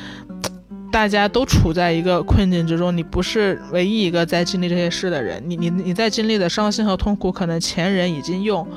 [0.91, 8.67] 大家都处在一个困境之中，你不是唯一一个在经历这些事的人，你你你在经历的伤心和痛苦，可能前人已经用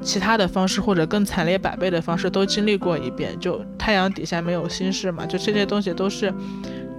[0.00, 6.32] 其他的方式或者更惨烈百倍的方式都经历过一遍，就太阳底下没有心事嘛，就这些东西都是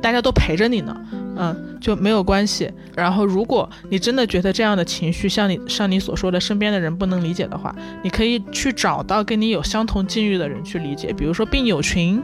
[0.02, 0.96] 大家都陪着你呢。
[1.38, 2.72] 嗯，就没有关系。
[2.96, 12.22] 然后，如果你真的觉得这样的情绪像你像你所说的身边的人不能理解的话，你可以去找到跟你有相同境遇的人去理解，比如说病友群，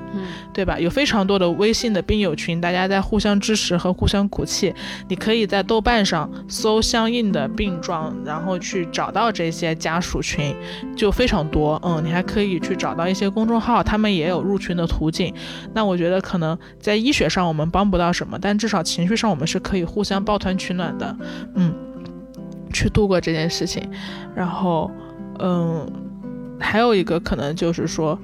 [0.54, 0.80] 对吧？
[0.80, 4.74] 有非常多的微信的病友群，大家在互相支持和互相鼓气。
[5.08, 10.54] 你可以在豆瓣上搜相应的病状，然后去找到这些家属群，
[10.96, 11.82] 就非常多。
[11.84, 15.34] 嗯，你还可以去找到一些公众号，他们也有入群的途径。
[15.74, 21.16] 那我觉得可能在医学上我们帮不到什么，但至少情情绪上我们是可以互相抱团取暖的，
[21.56, 21.74] 嗯，
[22.72, 23.90] 去度过这件事情。
[24.36, 24.90] 然后，
[25.40, 25.86] 嗯，
[26.60, 28.18] 还有一个可能就是说，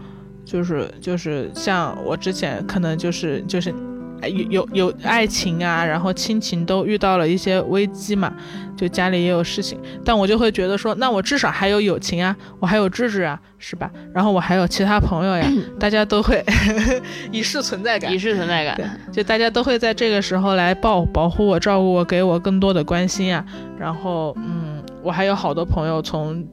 [0.44, 3.74] 就是就是像我之前可能就是就是。
[4.28, 8.34] 有有有爱情啊，然后亲情都遇到了一些危机嘛，
[8.76, 13.90] 就家里也有事情，但我就会觉得说，那我至少还有友情啊，我还有志志啊，是吧？
[14.14, 15.48] 然后我还有其他朋友呀，
[15.80, 16.44] 大家都会
[17.32, 23.46] 以示存在感，以示存在感，就大家都会在这个时候来保保护我、照顾我、给我更多的关心啊。
[23.80, 26.46] 然后，嗯，我还有好多朋友从。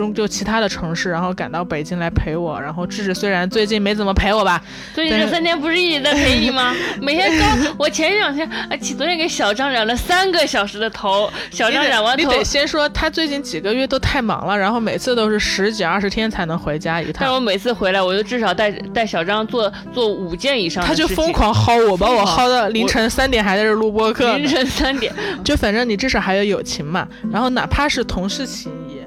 [0.00, 2.58] 中就其他的城市，然后赶到北京来陪我。
[2.58, 4.62] 然后智智虽然最近没怎么陪我吧，
[4.94, 6.74] 最近这三天不是一直在陪你吗？
[7.02, 17.18] 每天刚 我前两天啊，昨天给小张染了三个小时的头，小张染完头，你得先说他最近几个月都太忙了，然后每次都是十几二十天才能回家一趟。
[17.20, 20.82] 但我每次回来，我就至少带带小张做做五件以上。
[20.82, 24.36] 他就疯狂薅我，把我薅到凌晨三点还在这录播课。
[24.38, 25.12] 凌晨三点，
[25.44, 27.06] 就反正你至少还有友情嘛。
[27.30, 28.99] 然后哪怕是同事情谊。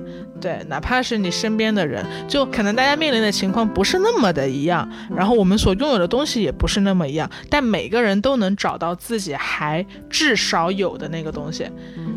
[0.43, 4.85] 对，哪怕是你身边的人，就可能大家面临的情况不是那么的一样，
[5.15, 11.65] 然后我们所拥有的东西也不是那么一样，但每个人都能找到自己还至少有的那个东西。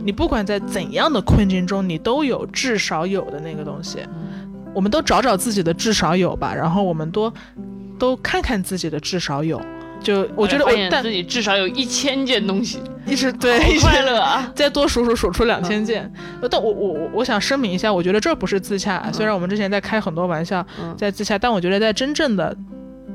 [0.04, 4.00] 你不管在怎样的困境中，你都有至少有的那个东西。
[4.74, 7.32] 我们都找找自己的至少有吧，然后我们多
[7.96, 9.62] 都看看自己的至少有。
[10.06, 14.48] 就我觉得，我但自己至少有一千件东西，一直对快乐啊！
[14.54, 16.08] 再多数数数出两千件。
[16.48, 19.10] 但我我我我想声明一下，我觉得这不是自洽。
[19.12, 20.64] 虽然我们之前在开很多玩笑，
[20.96, 22.56] 在自洽，但我觉得在真正的，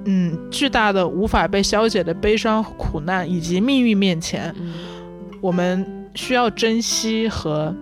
[0.04, 4.54] 嗯，巨大的无法被消解的悲伤、苦难以及命运面前，
[5.40, 7.74] 我们需要珍惜和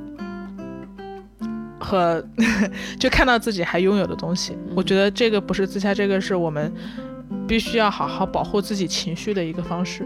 [1.80, 2.24] 和
[2.99, 4.55] 就看到自己还拥有的东西。
[4.76, 6.72] 我觉得这个不是自洽，这个是我们。
[7.48, 10.06] 必须要好好保护自己情绪的一个方式。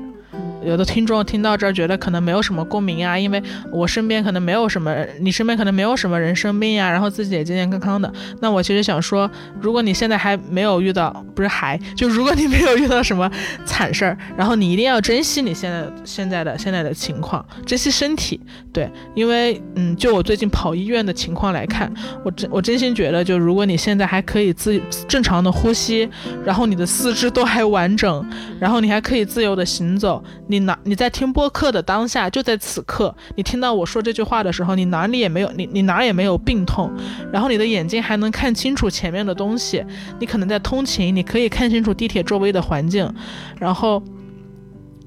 [0.66, 3.42] 有的听众听到这儿觉得可能没有什么共鸣啊，因为
[3.72, 8.12] 我身边可能没有什么，你身边可能没有什么人生病呀，然后自己也健健康康的。
[8.40, 9.30] 那我其实想说，
[9.62, 13.30] 如果你现在还没有遇到，不是还就如果你没有遇到什么
[13.66, 18.40] 惨事儿，然后你一定要珍惜你现在现在的现在的情况，珍惜身体。
[18.72, 21.92] 对，因为嗯，就我最近跑医院的情况来看，
[22.24, 26.10] 我真我真心觉得，就如果你现在还可以自正常的呼吸，
[26.44, 28.26] 然后你的 四肢都还完整，
[28.60, 30.24] 然后你还可以自由的行走。
[30.48, 36.92] 你你哪你在听播客的当下，就在此刻，你听到我说这句话的时候，你哪里也没有，你你哪也没有病痛，
[37.32, 39.84] 然后你的眼睛还能看清楚前面的东西，
[40.20, 43.12] 你可能在通勤，你可以看清楚地铁周围的环境，
[43.60, 44.00] 然后。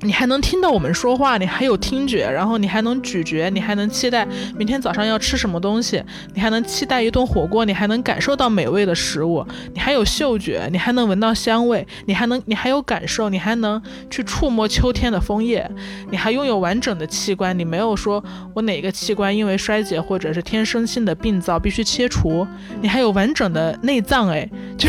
[0.06, 4.24] 你还能听到我们说话，你还有听觉，然后你还能咀嚼，你还能期待
[4.56, 6.00] 明天早上要吃什么东西，
[6.32, 9.44] 你还能期待一顿火锅，你还能感受到美味的食物，
[9.74, 15.68] 你还有嗅觉，你还能闻到香味，你还能，你还有感受，你还能去触摸秋天的枫叶，
[16.08, 18.22] 你还拥有完整的器官，你没有说
[18.54, 22.46] 我哪个器官因为衰竭或者是天生性的病灶必须切除，
[22.80, 24.48] 你还有完整的内脏，哎，
[24.78, 24.88] 就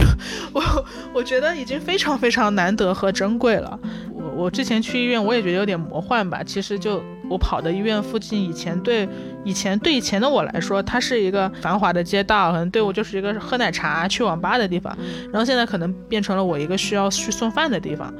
[0.53, 3.79] 我我觉得已经非常非常难得和珍贵了。
[4.13, 6.43] 我我之前去医院，我也觉得有点魔幻吧。
[6.43, 9.07] 其实就我跑的医院附近，以前对
[9.43, 14.95] 以前对以前的我来说，它是一个繁华的街道，可能对我就是一个喝奶茶、去网吧的地方。
[15.31, 18.13] 然后现在可能变成了我一个需要去送饭的地方。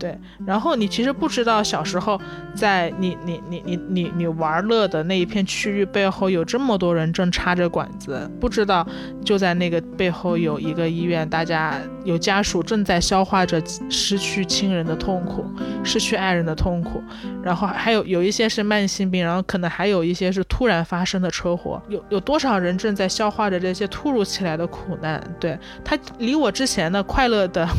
[0.00, 2.18] 对，然后你其实不知道小时候
[2.54, 8.86] 在你你你你你你玩乐的那一片区域背后有这么多人正插着管子，不知道
[9.22, 15.44] 就在那个背后有一个医院，大家有家属正在消化着失去亲人的痛苦，
[15.84, 17.02] 失去爱人的痛苦，
[17.42, 25.22] 然后还有有一些是慢性病，然后可能还有一些是突然发生的车祸，有有多少人正在消化着这些突如其来的苦难？
[25.38, 27.68] 对他离我之前的快乐的。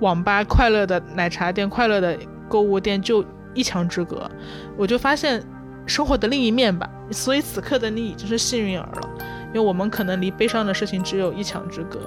[0.00, 2.16] 网吧快乐的奶茶店，快乐的
[2.48, 4.30] 购物店就一墙之隔，
[4.76, 5.42] 我就发现
[5.86, 6.88] 生活的另一面吧。
[7.10, 9.08] 所以此刻的你已经是幸运儿了，
[9.48, 12.00] 因为我们可能离悲伤的事情只有一墙之隔，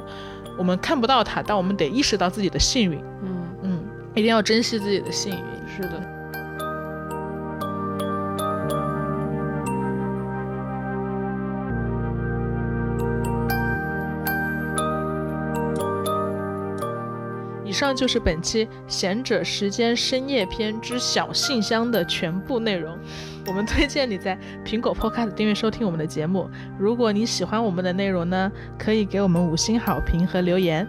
[0.57, 2.99] 我们看不到它，但我们得意识到自己的幸运。
[3.23, 3.79] 嗯嗯，
[4.13, 5.43] 一定要珍惜自己的幸运。
[5.75, 6.18] 是的。
[17.69, 22.97] 以上就是本期贤者时间深夜篇之小信箱的全部内容。
[23.45, 26.49] 我们推荐你在苹果 Podcast 订阅收听我们的节目。
[26.79, 30.87] 如果你喜欢我们的内容呢，可以给我们五星好评和留言。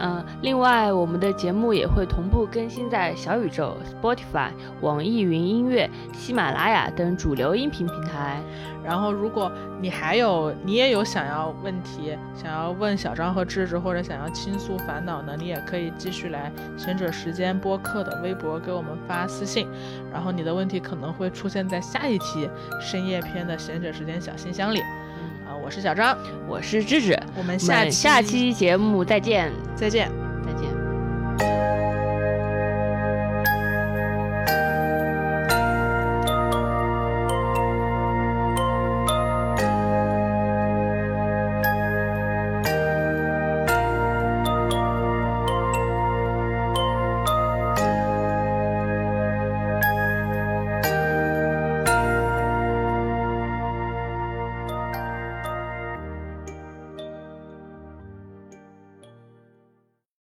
[0.00, 8.40] 嗯，另外我们的节目也会同步更新在小宇宙、Spotify、网易云音乐、喜马拉雅等主流音频平台。
[8.84, 19.66] 然后，如果你还有你也有想要问题，想要问小张和智智，或者想要倾诉烦恼呢，你也可以继续来贤者时间播客的微博给我们发私信。
[20.12, 24.80] 然后你的问题可能会出现在下一期深夜篇的贤者时间小信箱里。
[25.64, 30.10] 我是小张，我是芝芝，我们下下期节目再见，再见，
[30.44, 31.83] 再见。